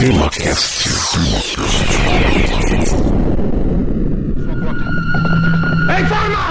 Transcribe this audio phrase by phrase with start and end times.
[0.00, 0.88] TemaCast.
[5.98, 6.44] Em forma!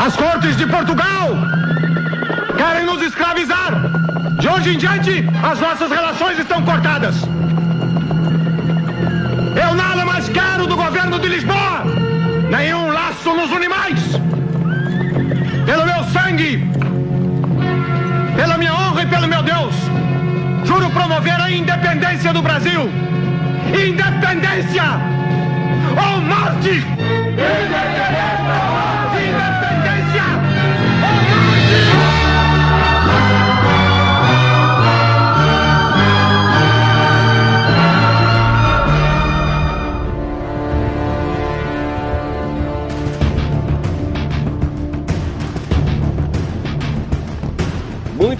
[0.00, 1.36] As cortes de Portugal
[2.56, 3.70] querem nos escravizar.
[4.40, 7.14] De hoje em diante, as nossas relações estão cortadas.
[9.54, 11.84] Eu nada mais quero do governo de Lisboa.
[12.50, 14.00] Nenhum laço nos une mais.
[15.64, 16.68] Pelo meu sangue,
[18.34, 18.79] pela minha
[19.20, 19.74] pelo meu Deus,
[20.64, 22.88] juro promover a independência do Brasil.
[23.68, 24.82] Independência
[25.90, 26.78] ou morte!
[26.78, 28.99] Independência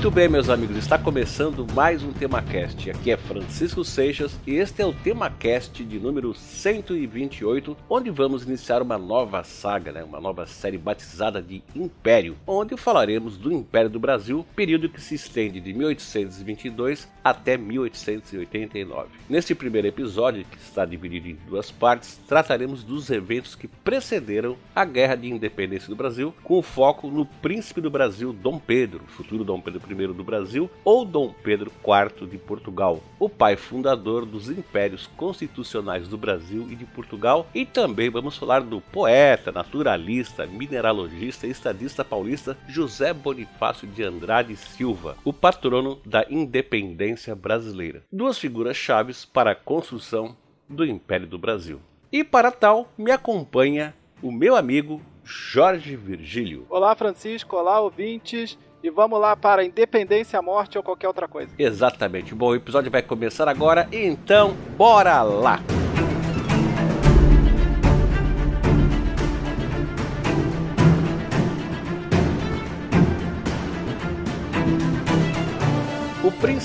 [0.00, 2.90] Muito bem, meus amigos, está começando mais um TemaCast.
[2.90, 8.80] Aqui é Francisco Seixas e este é o TemaCast de número 128, onde vamos iniciar
[8.80, 10.02] uma nova saga, né?
[10.02, 15.16] uma nova série batizada de Império, onde falaremos do Império do Brasil, período que se
[15.16, 19.10] estende de 1822 até 1889.
[19.28, 24.82] Neste primeiro episódio, que está dividido em duas partes, trataremos dos eventos que precederam a
[24.82, 29.60] Guerra de Independência do Brasil, com foco no príncipe do Brasil, Dom Pedro, futuro Dom
[29.60, 35.06] Pedro I do Brasil, ou Dom Pedro IV de Portugal, o pai fundador dos impérios
[35.16, 41.50] constitucionais do Brasil e de Portugal, e também vamos falar do poeta, naturalista, mineralogista e
[41.50, 48.02] estadista paulista José Bonifácio de Andrade Silva, o patrono da independência brasileira.
[48.12, 50.36] Duas figuras chaves para a construção
[50.68, 51.80] do Império do Brasil.
[52.12, 56.66] E para tal, me acompanha o meu amigo Jorge Virgílio.
[56.68, 57.56] Olá, Francisco.
[57.56, 58.58] Olá, ouvintes.
[58.82, 61.50] E vamos lá para independência, morte ou qualquer outra coisa.
[61.58, 62.34] Exatamente.
[62.34, 65.60] Bom, o episódio vai começar agora, então bora lá!
[65.76, 65.79] O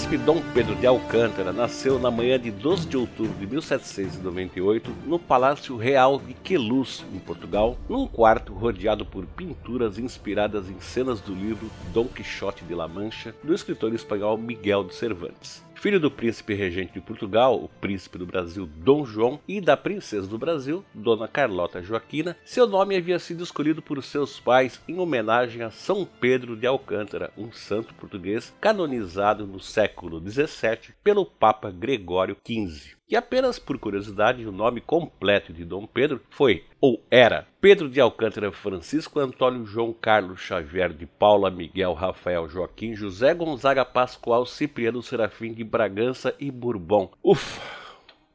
[0.05, 5.17] príncipe Dom Pedro de Alcântara nasceu na manhã de 12 de outubro de 1798 no
[5.17, 11.33] Palácio Real de Queluz, em Portugal, num quarto rodeado por pinturas inspiradas em cenas do
[11.33, 15.63] livro Dom Quixote de La Mancha, do escritor espanhol Miguel de Cervantes.
[15.75, 20.27] Filho do príncipe regente de Portugal, o príncipe do Brasil Dom João, e da princesa
[20.27, 25.61] do Brasil, Dona Carlota Joaquina, seu nome havia sido escolhido por seus pais em homenagem
[25.61, 32.37] a São Pedro de Alcântara, um santo português canonizado no século XVII pelo Papa Gregório
[32.45, 32.94] XV.
[33.07, 38.01] E apenas por curiosidade, o nome completo de Dom Pedro foi, ou era, Pedro de
[38.01, 45.03] Alcântara Francisco Antônio João Carlos Xavier de Paula Miguel Rafael Joaquim José Gonzaga Pascoal Cipriano
[45.03, 47.11] Serafim de Bragança e Bourbon.
[47.23, 47.84] Ufa!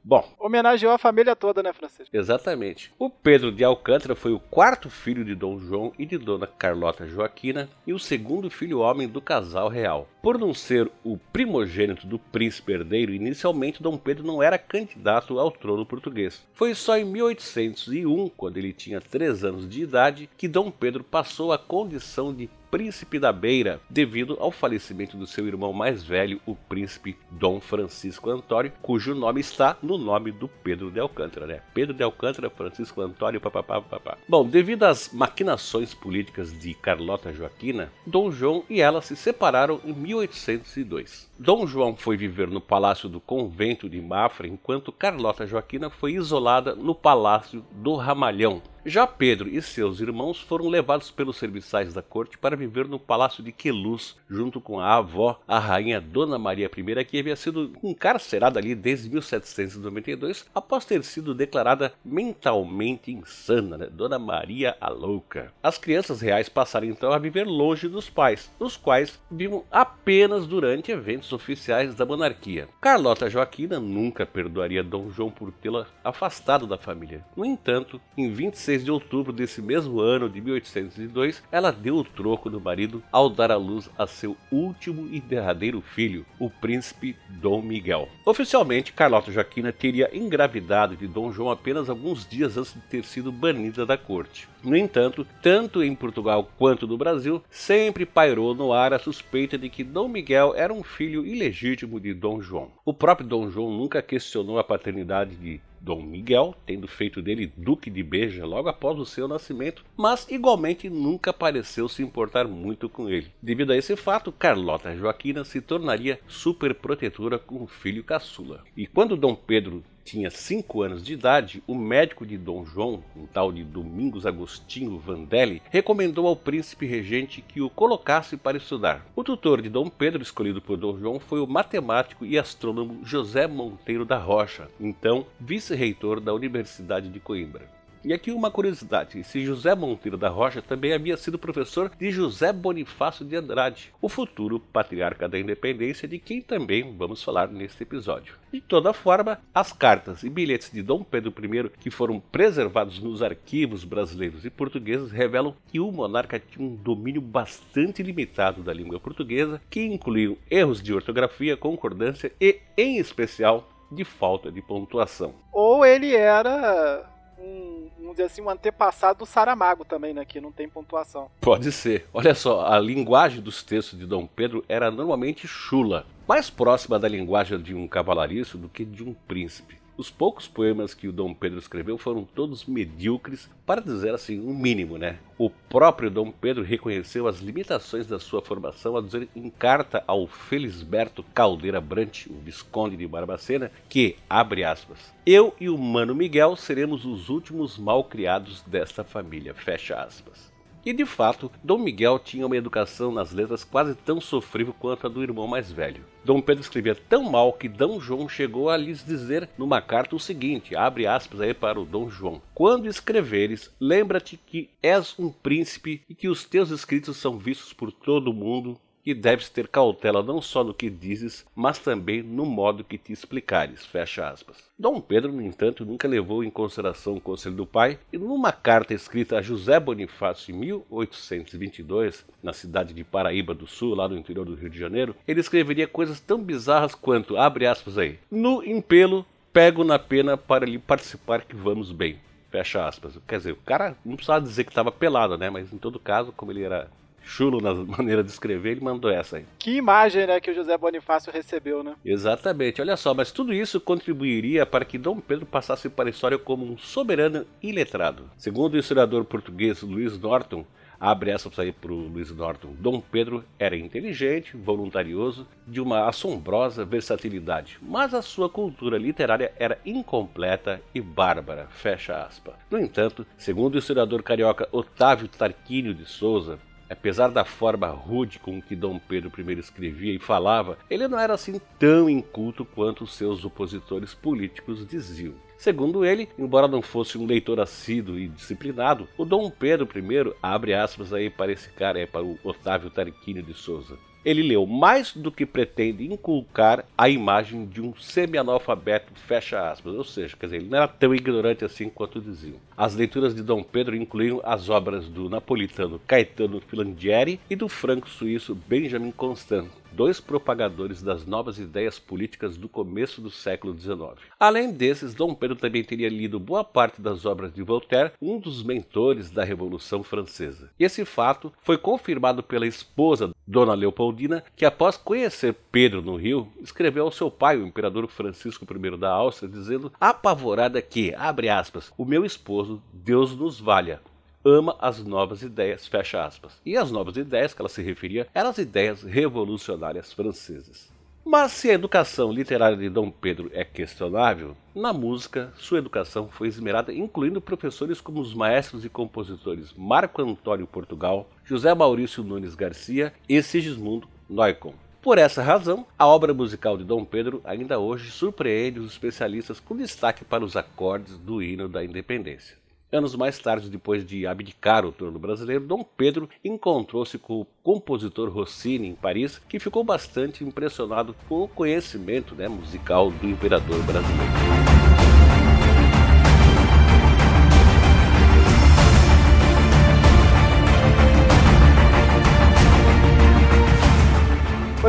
[0.02, 2.16] Bom, Homenageou a família toda, né, Francisco?
[2.16, 2.92] Exatamente.
[2.98, 7.06] O Pedro de Alcântara foi o quarto filho de Dom João e de Dona Carlota
[7.06, 10.08] Joaquina e o segundo filho homem do casal real.
[10.22, 15.50] Por não ser o primogênito do príncipe herdeiro, inicialmente Dom Pedro não era candidato ao
[15.50, 16.46] trono português.
[16.54, 21.52] Foi só em 1801, quando ele tinha 3 anos de idade, que Dom Pedro passou
[21.52, 26.54] a condição de príncipe da Beira, devido ao falecimento do seu irmão mais velho, o
[26.54, 31.60] príncipe Dom Francisco Antônio, cujo nome está no nome do Pedro de Alcântara, né?
[31.74, 34.18] Pedro de Alcântara, Francisco Antônio, papapá, papapá.
[34.28, 39.92] Bom, devido às maquinações políticas de Carlota Joaquina, Dom João e ela se separaram em
[39.92, 41.29] 1802.
[41.42, 46.74] Dom João foi viver no palácio do convento de Mafra, enquanto Carlota Joaquina foi isolada
[46.74, 52.38] no palácio do Ramalhão, já Pedro e seus irmãos foram levados pelos serviçais da corte
[52.38, 57.04] para viver no palácio de Queluz, junto com a avó, a rainha Dona Maria I,
[57.04, 63.86] que havia sido encarcerada ali desde 1792, após ter sido declarada mentalmente insana, né?
[63.86, 65.52] Dona Maria a Louca.
[65.62, 70.90] As crianças reais passaram então a viver longe dos pais, os quais viviam apenas durante
[70.90, 72.68] eventos oficiais da monarquia.
[72.80, 77.24] Carlota Joaquina nunca perdoaria Dom João por tê-la afastado da família.
[77.36, 82.50] No entanto, em 26 de outubro desse mesmo ano de 1802, ela deu o troco
[82.50, 87.62] do marido ao dar à luz a seu último e derradeiro filho, o príncipe Dom
[87.62, 88.08] Miguel.
[88.24, 93.32] Oficialmente, Carlota Joaquina teria engravidado de Dom João apenas alguns dias antes de ter sido
[93.32, 94.48] banida da corte.
[94.62, 99.70] No entanto, tanto em Portugal quanto no Brasil, sempre pairou no ar a suspeita de
[99.70, 102.70] que Dom Miguel era um filho ilegítimo de Dom João.
[102.84, 107.90] O próprio Dom João nunca questionou a paternidade de Dom Miguel, tendo feito dele Duque
[107.90, 113.08] de Beja logo após o seu nascimento, mas igualmente nunca pareceu se importar muito com
[113.08, 113.30] ele.
[113.40, 118.62] Devido a esse fato, Carlota Joaquina se tornaria super protetora com o filho caçula.
[118.76, 123.26] E quando Dom Pedro tinha 5 anos de idade, o médico de Dom João, um
[123.26, 129.06] tal de Domingos Agostinho Vandelli, recomendou ao príncipe regente que o colocasse para estudar.
[129.14, 133.46] O tutor de Dom Pedro, escolhido por Dom João, foi o matemático e astrônomo José
[133.46, 135.26] Monteiro da Rocha, então
[135.70, 137.80] vice-reitor da Universidade de Coimbra.
[138.02, 142.50] E aqui uma curiosidade: esse José Monteiro da Rocha também havia sido professor de José
[142.50, 148.34] Bonifácio de Andrade, o futuro patriarca da independência, de quem também vamos falar neste episódio.
[148.50, 153.22] De toda forma, as cartas e bilhetes de Dom Pedro I, que foram preservados nos
[153.22, 158.98] arquivos brasileiros e portugueses, revelam que o monarca tinha um domínio bastante limitado da língua
[158.98, 165.34] portuguesa, que incluiu erros de ortografia, concordância e, em especial, de falta de pontuação.
[165.52, 167.04] Ou ele era
[167.38, 170.24] um, vamos dizer assim, um antepassado do Saramago também, né?
[170.24, 171.30] Que não tem pontuação.
[171.40, 172.06] Pode ser.
[172.12, 177.08] Olha só, a linguagem dos textos de Dom Pedro era normalmente chula, mais próxima da
[177.08, 179.79] linguagem de um cavalariço do que de um príncipe.
[180.00, 184.54] Os poucos poemas que o Dom Pedro escreveu foram todos medíocres, para dizer assim, um
[184.54, 185.18] mínimo, né?
[185.36, 190.26] O próprio Dom Pedro reconheceu as limitações da sua formação ao dizer em carta ao
[190.26, 196.56] Felisberto Caldeira Brant, o Visconde de Barbacena, que, abre aspas, eu e o Mano Miguel
[196.56, 200.49] seremos os últimos mal criados desta família, fecha aspas.
[200.84, 205.10] E de fato, Dom Miguel tinha uma educação nas letras quase tão sofrível quanto a
[205.10, 206.04] do irmão mais velho.
[206.24, 210.20] Dom Pedro escrevia tão mal que Dom João chegou a lhes dizer numa carta o
[210.20, 216.02] seguinte, abre aspas aí para o Dom João: Quando escreveres, lembra-te que és um príncipe
[216.08, 220.22] e que os teus escritos são vistos por todo o mundo e deves ter cautela
[220.22, 223.84] não só no que dizes, mas também no modo que te explicares.
[223.84, 224.56] Fecha aspas.
[224.78, 228.94] Dom Pedro, no entanto, nunca levou em consideração o conselho do pai, e numa carta
[228.94, 234.44] escrita a José Bonifácio em 1822, na cidade de Paraíba do Sul, lá no interior
[234.44, 239.26] do Rio de Janeiro, ele escreveria coisas tão bizarras quanto, abre aspas aí, no empelo,
[239.52, 242.18] pego na pena para lhe participar que vamos bem.
[242.50, 243.16] Fecha aspas.
[243.28, 245.48] Quer dizer, o cara não precisava dizer que estava pelado, né?
[245.50, 246.90] Mas em todo caso, como ele era
[247.22, 249.44] chulo na maneira de escrever, ele mandou essa aí.
[249.58, 251.94] Que imagem, né, que o José Bonifácio recebeu, né?
[252.04, 252.80] Exatamente.
[252.80, 256.64] Olha só, mas tudo isso contribuiria para que Dom Pedro passasse para a história como
[256.64, 258.30] um soberano iletrado.
[258.36, 260.64] Segundo o historiador português Luiz Norton,
[261.00, 262.74] abre essa aí para o Luiz Norton.
[262.78, 269.78] Dom Pedro era inteligente, voluntarioso, de uma assombrosa versatilidade, mas a sua cultura literária era
[269.84, 271.68] incompleta e bárbara.
[271.70, 272.54] Fecha aspas.
[272.70, 276.58] No entanto, segundo o historiador carioca Otávio Tarquínio de Souza,
[276.90, 281.34] Apesar da forma rude com que Dom Pedro I escrevia e falava, ele não era
[281.34, 285.34] assim tão inculto quanto seus opositores políticos diziam.
[285.56, 290.74] Segundo ele, embora não fosse um leitor assíduo e disciplinado, o Dom Pedro I, abre
[290.74, 295.14] aspas aí para esse cara, é para o Otávio Tarquínio de Souza, ele leu mais
[295.14, 300.56] do que pretende inculcar a imagem de um semi-analfabeto, fecha aspas, ou seja, quer dizer,
[300.58, 302.56] ele não era tão ignorante assim quanto diziam.
[302.76, 308.54] As leituras de Dom Pedro incluíam as obras do napolitano Caetano Filandieri e do franco-suíço
[308.54, 314.20] Benjamin Constant, dois propagadores das novas ideias políticas do começo do século XIX.
[314.38, 318.62] Além desses, Dom Pedro também teria lido boa parte das obras de Voltaire, um dos
[318.62, 320.70] mentores da Revolução Francesa.
[320.78, 327.04] Esse fato foi confirmado pela esposa, Dona Leopoldina, que após conhecer Pedro no Rio, escreveu
[327.04, 332.04] ao seu pai, o imperador Francisco I da Áustria, dizendo apavorada que, abre aspas, o
[332.04, 334.00] meu esposo, Deus nos valha,
[334.44, 336.60] ama as novas ideias, fecha aspas.
[336.64, 340.90] E as novas ideias que ela se referia eram as ideias revolucionárias francesas.
[341.24, 346.48] Mas se a educação literária de Dom Pedro é questionável, na música sua educação foi
[346.48, 353.12] esmerada, incluindo professores como os maestros e compositores Marco Antônio Portugal, José Maurício Nunes Garcia
[353.28, 354.74] e Sigismundo Neukomm.
[355.02, 359.76] Por essa razão, a obra musical de Dom Pedro ainda hoje surpreende os especialistas com
[359.76, 362.59] destaque para os acordes do hino da independência.
[362.92, 368.28] Anos mais tarde, depois de abdicar o trono brasileiro, Dom Pedro encontrou-se com o compositor
[368.28, 374.69] Rossini em Paris, que ficou bastante impressionado com o conhecimento né, musical do imperador brasileiro.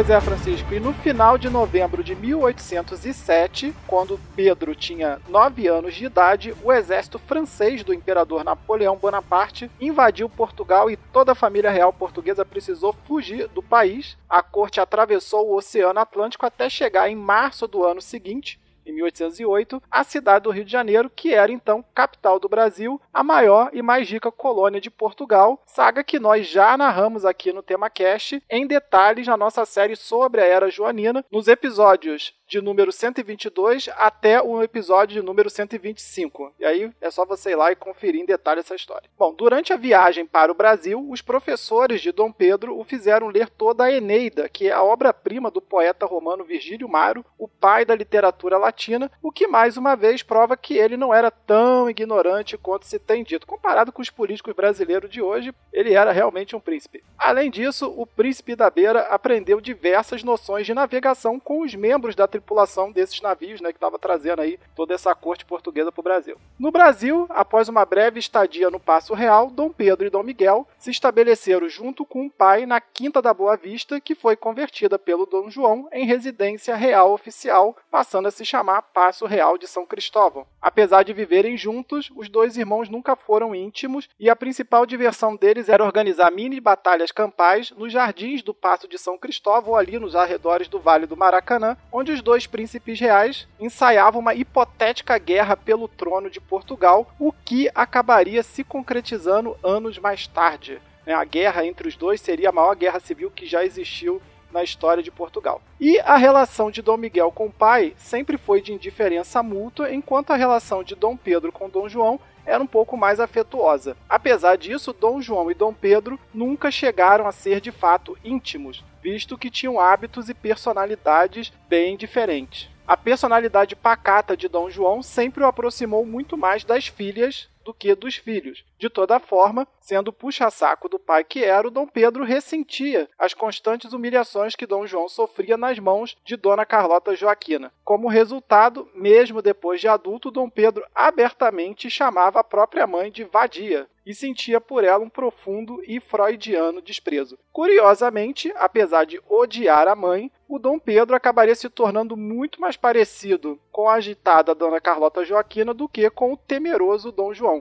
[0.01, 0.73] Pois é, Francisco.
[0.73, 6.73] E no final de novembro de 1807, quando Pedro tinha 9 anos de idade, o
[6.73, 12.95] exército francês do imperador Napoleão Bonaparte invadiu Portugal e toda a família real portuguesa precisou
[13.05, 14.17] fugir do país.
[14.27, 18.59] A corte atravessou o Oceano Atlântico até chegar em março do ano seguinte,
[18.91, 23.23] em 1808, a cidade do Rio de Janeiro, que era então capital do Brasil, a
[23.23, 27.89] maior e mais rica colônia de Portugal, saga que nós já narramos aqui no tema
[27.89, 33.89] cast em detalhes na nossa série sobre a Era Joanina, nos episódios de número 122
[33.95, 36.53] até o episódio de número 125.
[36.59, 39.09] E aí é só você ir lá e conferir em detalhe essa história.
[39.17, 43.49] Bom, durante a viagem para o Brasil, os professores de Dom Pedro o fizeram ler
[43.49, 47.95] toda a Eneida, que é a obra-prima do poeta romano Virgílio Maro, o pai da
[47.95, 52.85] literatura latina, o que mais uma vez prova que ele não era tão ignorante quanto
[52.85, 53.47] se tem dito.
[53.47, 57.01] Comparado com os políticos brasileiros de hoje, ele era realmente um príncipe.
[57.17, 62.27] Além disso, o príncipe da Beira aprendeu diversas noções de navegação com os membros da
[62.41, 66.37] tripulação desses navios, né, que estava trazendo aí toda essa corte portuguesa para o Brasil.
[66.59, 70.91] No Brasil, após uma breve estadia no Paço Real, Dom Pedro e Dom Miguel se
[70.91, 75.49] estabeleceram junto com o pai na Quinta da Boa Vista, que foi convertida pelo Dom
[75.49, 80.45] João em residência real oficial, passando a se chamar Paço Real de São Cristóvão.
[80.61, 85.69] Apesar de viverem juntos, os dois irmãos nunca foram íntimos e a principal diversão deles
[85.69, 90.67] era organizar mini batalhas campais nos jardins do Paço de São Cristóvão, ali nos arredores
[90.67, 96.29] do Vale do Maracanã, onde os dois príncipes reais ensaiavam uma hipotética guerra pelo trono
[96.29, 100.81] de Portugal, o que acabaria se concretizando anos mais tarde.
[101.05, 101.13] Né?
[101.13, 104.21] A guerra entre os dois seria a maior guerra civil que já existiu
[104.51, 105.61] na história de Portugal.
[105.79, 110.31] E a relação de Dom Miguel com o pai sempre foi de indiferença mútua, enquanto
[110.31, 113.95] a relação de Dom Pedro com Dom João era um pouco mais afetuosa.
[114.09, 119.37] Apesar disso, Dom João e Dom Pedro nunca chegaram a ser de fato íntimos, visto
[119.37, 122.69] que tinham hábitos e personalidades bem diferentes.
[122.87, 127.93] A personalidade pacata de Dom João sempre o aproximou muito mais das filhas do que
[127.95, 128.63] dos filhos.
[128.77, 133.93] De toda forma, sendo puxa-saco do pai que era, o Dom Pedro ressentia as constantes
[133.93, 137.71] humilhações que Dom João sofria nas mãos de Dona Carlota Joaquina.
[137.83, 143.87] Como resultado, mesmo depois de adulto, Dom Pedro abertamente chamava a própria mãe de vadia
[144.05, 147.37] e sentia por ela um profundo e freudiano desprezo.
[147.51, 153.59] Curiosamente, apesar de odiar a mãe, o Dom Pedro acabaria se tornando muito mais parecido
[153.71, 157.60] com a agitada Dona Carlota Joaquina do que com o temeroso Dom João.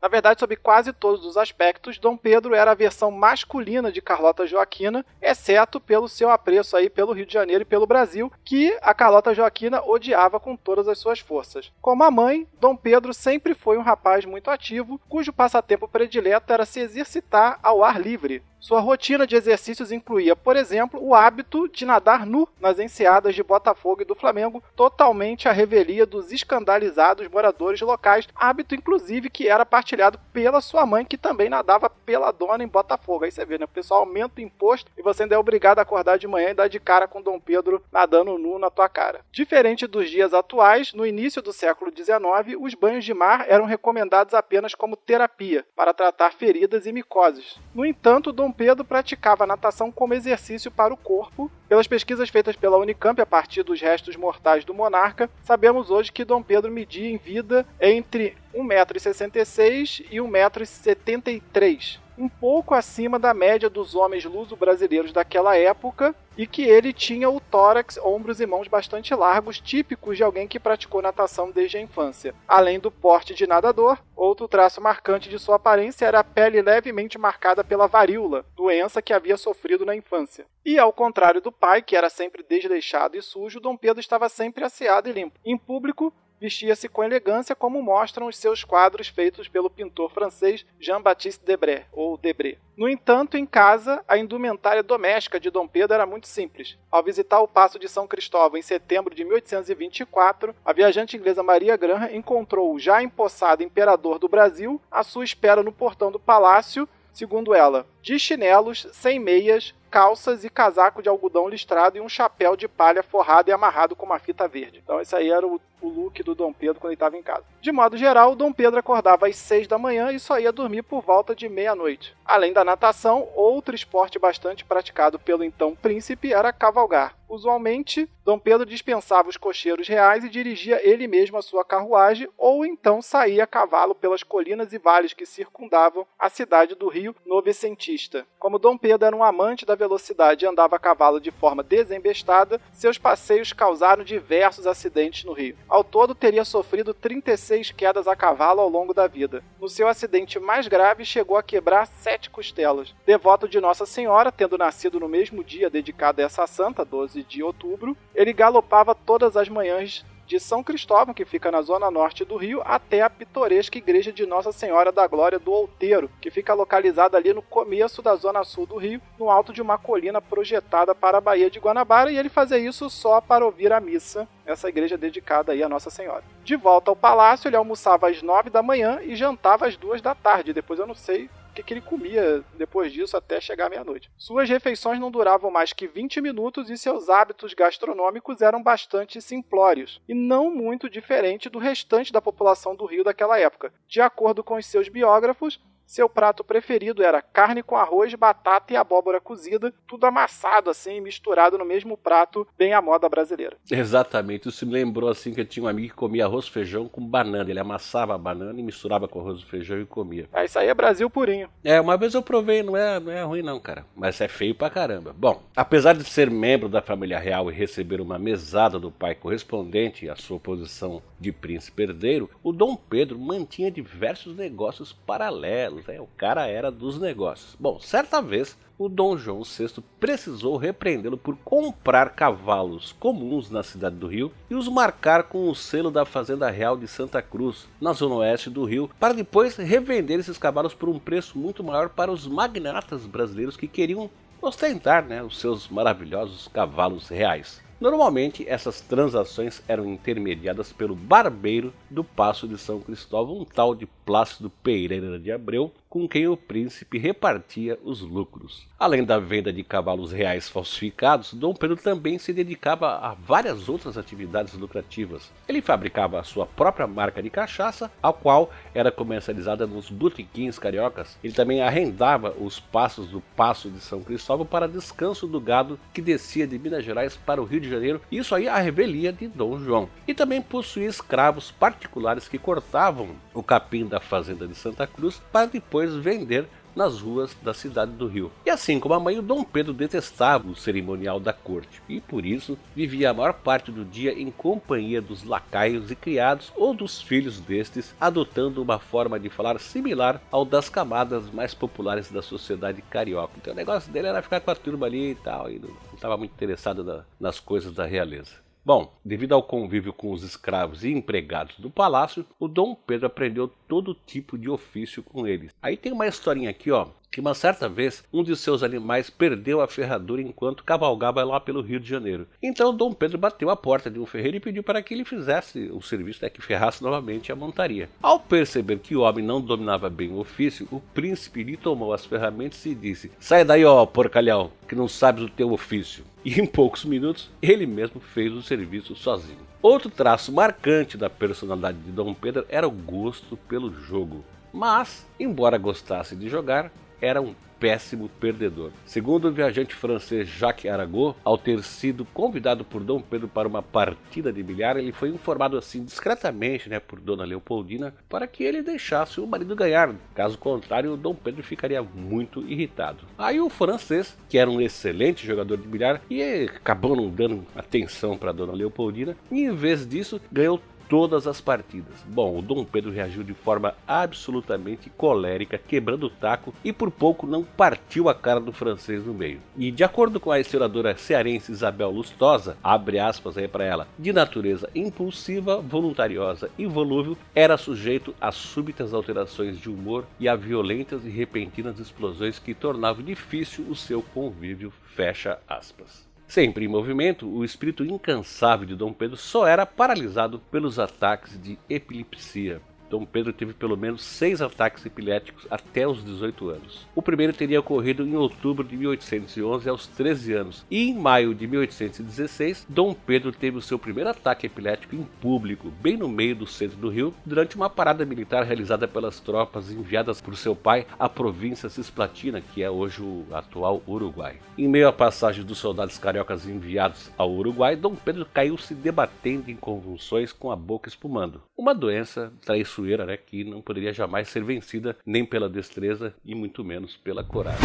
[0.00, 4.46] Na verdade, sob quase todos os aspectos, Dom Pedro era a versão masculina de Carlota
[4.46, 8.94] Joaquina, exceto pelo seu apreço aí pelo Rio de Janeiro e pelo Brasil, que a
[8.94, 11.70] Carlota Joaquina odiava com todas as suas forças.
[11.82, 16.64] Como a mãe, Dom Pedro sempre foi um rapaz muito ativo, cujo passatempo predileto era
[16.64, 18.42] se exercitar ao ar livre.
[18.60, 23.42] Sua rotina de exercícios incluía, por exemplo, o hábito de nadar nu nas enseadas de
[23.42, 29.64] Botafogo e do Flamengo, totalmente à revelia dos escandalizados moradores locais, hábito inclusive que era
[29.90, 33.24] partilhado pela sua mãe, que também nadava pela dona em Botafogo.
[33.24, 33.64] Aí você vê, né?
[33.64, 36.54] O pessoal aumenta o imposto e você ainda é obrigado a acordar de manhã e
[36.54, 39.20] dar de cara com Dom Pedro nadando nu na tua cara.
[39.32, 44.34] Diferente dos dias atuais, no início do século XIX, os banhos de mar eram recomendados
[44.34, 47.58] apenas como terapia, para tratar feridas e micoses.
[47.74, 51.50] No entanto, Dom Pedro praticava natação como exercício para o corpo.
[51.68, 56.24] Pelas pesquisas feitas pela Unicamp a partir dos restos mortais do monarca, sabemos hoje que
[56.24, 63.94] Dom Pedro media em vida entre 1,66m e 1,73m um pouco acima da média dos
[63.94, 69.58] homens luso-brasileiros daquela época e que ele tinha o tórax, ombros e mãos bastante largos,
[69.58, 72.34] típicos de alguém que praticou natação desde a infância.
[72.46, 77.18] Além do porte de nadador, outro traço marcante de sua aparência era a pele levemente
[77.18, 80.44] marcada pela varíola, doença que havia sofrido na infância.
[80.64, 84.62] E ao contrário do pai, que era sempre desleixado e sujo, Dom Pedro estava sempre
[84.62, 85.38] asseado e limpo.
[85.44, 91.44] Em público, vestia-se com elegância, como mostram os seus quadros feitos pelo pintor francês Jean-Baptiste
[91.44, 92.56] Debré, ou Debré.
[92.76, 96.78] No entanto, em casa, a indumentária doméstica de Dom Pedro era muito simples.
[96.90, 101.76] Ao visitar o Paço de São Cristóvão em setembro de 1824, a viajante inglesa Maria
[101.76, 106.88] Graham encontrou o já empossado imperador do Brasil à sua espera no portão do palácio,
[107.12, 112.56] segundo ela, de chinelos, sem meias, calças e casaco de algodão listrado e um chapéu
[112.56, 114.80] de palha forrado e amarrado com uma fita verde.
[114.82, 117.44] Então esse aí era o, o look do Dom Pedro quando ele estava em casa.
[117.60, 121.02] De modo geral, Dom Pedro acordava às seis da manhã e só ia dormir por
[121.02, 122.16] volta de meia-noite.
[122.24, 127.18] Além da natação, outro esporte bastante praticado pelo então príncipe era cavalgar.
[127.30, 132.66] Usualmente, Dom Pedro dispensava os cocheiros reais e dirigia ele mesmo a sua carruagem, ou
[132.66, 138.26] então saía a cavalo pelas colinas e vales que circundavam a cidade do Rio Novecentista.
[138.36, 142.60] Como Dom Pedro era um amante da velocidade e andava a cavalo de forma desembestada,
[142.72, 145.56] seus passeios causaram diversos acidentes no Rio.
[145.70, 149.40] Ao todo, teria sofrido 36 quedas a cavalo ao longo da vida.
[149.60, 152.92] No seu acidente mais grave, chegou a quebrar sete costelas.
[153.06, 157.40] Devoto de Nossa Senhora, tendo nascido no mesmo dia dedicado a essa santa, 12 de
[157.40, 162.36] outubro, ele galopava todas as manhãs de São Cristóvão, que fica na zona norte do
[162.36, 167.16] Rio, até a pitoresca igreja de Nossa Senhora da Glória do Outeiro, que fica localizada
[167.16, 171.18] ali no começo da zona sul do Rio, no alto de uma colina projetada para
[171.18, 174.96] a Baía de Guanabara, e ele fazia isso só para ouvir a missa, essa igreja
[174.96, 176.22] dedicada aí a Nossa Senhora.
[176.44, 180.14] De volta ao palácio, ele almoçava às nove da manhã e jantava às duas da
[180.14, 180.52] tarde.
[180.52, 181.28] Depois eu não sei
[181.60, 184.10] o que, ele comia depois disso até chegar meia-noite.
[184.16, 190.00] Suas refeições não duravam mais que 20 minutos e seus hábitos gastronômicos eram bastante simplórios
[190.08, 193.72] e não muito diferente do restante da população do Rio daquela época.
[193.88, 198.76] De acordo com os seus biógrafos, seu prato preferido era carne com arroz, batata e
[198.76, 203.56] abóbora cozida, tudo amassado assim, misturado no mesmo prato, bem à moda brasileira.
[203.68, 206.86] Exatamente, isso me lembrou assim que eu tinha um amigo que comia arroz e feijão
[206.86, 207.50] com banana.
[207.50, 210.28] Ele amassava a banana e misturava com arroz e feijão e comia.
[210.32, 211.49] É, isso aí é Brasil purinho.
[211.62, 213.84] É, uma vez eu provei, não é, não é ruim não, cara.
[213.94, 215.14] Mas é feio pra caramba.
[215.16, 220.08] Bom, apesar de ser membro da família real e receber uma mesada do pai correspondente
[220.08, 226.46] à sua posição de príncipe herdeiro, o Dom Pedro mantinha diversos negócios paralelos o cara
[226.46, 227.56] era dos negócios.
[227.58, 233.96] Bom, certa vez o Dom João VI precisou repreendê-lo por comprar cavalos comuns na cidade
[233.96, 237.92] do Rio e os marcar com o selo da Fazenda Real de Santa Cruz, na
[237.92, 242.10] zona oeste do Rio, para depois revender esses cavalos por um preço muito maior para
[242.10, 244.08] os magnatas brasileiros que queriam
[244.40, 247.60] ostentar né, os seus maravilhosos cavalos reais.
[247.80, 253.86] Normalmente, essas transações eram intermediadas pelo barbeiro do Passo de São Cristóvão, um tal de
[254.04, 258.64] Plácido Pereira de Abreu, com quem o príncipe repartia os lucros.
[258.78, 263.98] Além da venda de cavalos reais falsificados, Dom Pedro também se dedicava a várias outras
[263.98, 265.32] atividades lucrativas.
[265.48, 271.18] Ele fabricava a sua própria marca de cachaça, a qual era comercializada nos botequins cariocas.
[271.24, 276.00] Ele também arrendava os passos do Passo de São Cristóvão para descanso do gado que
[276.00, 279.58] descia de Minas Gerais para o Rio de Janeiro, isso aí a revelia de Dom
[279.58, 279.88] João.
[280.06, 285.46] E também possuía escravos particulares que cortavam o capim da fazenda de Santa Cruz para
[285.46, 288.30] depois vender nas ruas da cidade do Rio.
[288.44, 292.24] E assim como a mãe, o Dom Pedro detestava o cerimonial da corte e por
[292.24, 297.00] isso vivia a maior parte do dia em companhia dos lacaios e criados ou dos
[297.00, 302.82] filhos destes, adotando uma forma de falar similar ao das camadas mais populares da sociedade
[302.82, 303.34] carioca.
[303.36, 306.16] Então o negócio dele era ficar com a turma ali e tal, e não estava
[306.16, 308.49] muito interessado na, nas coisas da realeza.
[308.62, 313.48] Bom, devido ao convívio com os escravos e empregados do palácio, o Dom Pedro aprendeu
[313.66, 315.54] todo tipo de ofício com eles.
[315.62, 319.60] Aí tem uma historinha aqui, ó, que uma certa vez um de seus animais perdeu
[319.60, 322.26] a ferradura enquanto cavalgava lá pelo Rio de Janeiro.
[322.40, 325.70] Então Dom Pedro bateu a porta de um ferreiro e pediu para que ele fizesse
[325.72, 327.88] o serviço, né, que ferrasse novamente a montaria.
[328.00, 332.06] Ao perceber que o homem não dominava bem o ofício, o príncipe lhe tomou as
[332.06, 336.04] ferramentas e disse: Sai daí, ó porcalhão, que não sabes o teu ofício.
[336.22, 339.38] E em poucos minutos ele mesmo fez o serviço sozinho.
[339.62, 344.22] Outro traço marcante da personalidade de Dom Pedro era o gosto pelo jogo.
[344.52, 346.70] Mas, embora gostasse de jogar,
[347.00, 348.70] era um péssimo perdedor.
[348.86, 353.62] Segundo o viajante francês Jacques Arago, ao ter sido convidado por Dom Pedro para uma
[353.62, 358.62] partida de bilhar, ele foi informado assim discretamente, né, por Dona Leopoldina, para que ele
[358.62, 359.94] deixasse o marido ganhar.
[360.14, 363.04] Caso contrário, Dom Pedro ficaria muito irritado.
[363.18, 368.16] Aí o francês, que era um excelente jogador de bilhar, e acabou não dando atenção
[368.16, 372.04] para Dona Leopoldina, e em vez disso ganhou todas as partidas.
[372.04, 377.28] Bom, o Dom Pedro reagiu de forma absolutamente colérica, quebrando o taco e por pouco
[377.28, 379.40] não partiu a cara do francês no meio.
[379.56, 384.12] E de acordo com a historiadora cearense Isabel Lustosa, abre aspas aí para ela, de
[384.12, 391.04] natureza impulsiva, voluntariosa e volúvel, era sujeito a súbitas alterações de humor e a violentas
[391.04, 396.09] e repentinas explosões que tornavam difícil o seu convívio, fecha aspas.
[396.30, 401.58] Sempre em movimento, o espírito incansável de Dom Pedro só era paralisado pelos ataques de
[401.68, 402.62] epilepsia.
[402.90, 406.88] Dom Pedro teve pelo menos seis ataques epiléticos até os 18 anos.
[406.92, 411.46] O primeiro teria ocorrido em outubro de 1811 aos 13 anos, e em maio de
[411.46, 416.48] 1816, Dom Pedro teve o seu primeiro ataque epilético em público, bem no meio do
[416.48, 421.08] centro do Rio, durante uma parada militar realizada pelas tropas enviadas por seu pai à
[421.08, 424.36] província Cisplatina, que é hoje o atual Uruguai.
[424.58, 429.48] Em meio à passagem dos soldados cariocas enviados ao Uruguai, Dom Pedro caiu se debatendo
[429.48, 431.40] em convulsões com a boca espumando.
[431.56, 436.64] Uma doença traiçoeira né, que não poderia jamais ser vencida nem pela destreza e muito
[436.64, 437.58] menos pela coragem.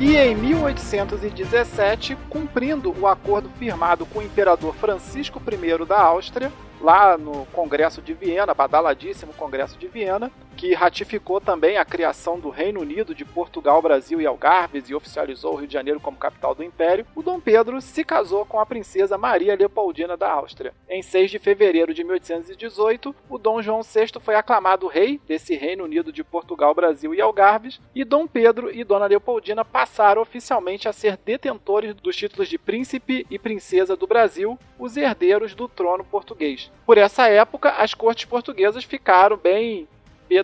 [0.00, 7.18] E em 1817, cumprindo o acordo firmado com o imperador Francisco I da Áustria, lá
[7.18, 12.80] no Congresso de Viena, badaladíssimo Congresso de Viena, que ratificou também a criação do Reino
[12.80, 16.64] Unido de Portugal, Brasil e Algarves e oficializou o Rio de Janeiro como capital do
[16.64, 20.74] Império, o Dom Pedro se casou com a princesa Maria Leopoldina da Áustria.
[20.90, 25.84] Em 6 de fevereiro de 1818, o Dom João VI foi aclamado rei desse Reino
[25.84, 30.92] Unido de Portugal, Brasil e Algarves, e Dom Pedro e Dona Leopoldina passaram oficialmente a
[30.92, 36.68] ser detentores dos títulos de príncipe e princesa do Brasil, os herdeiros do trono português.
[36.84, 39.86] Por essa época, as cortes portuguesas ficaram bem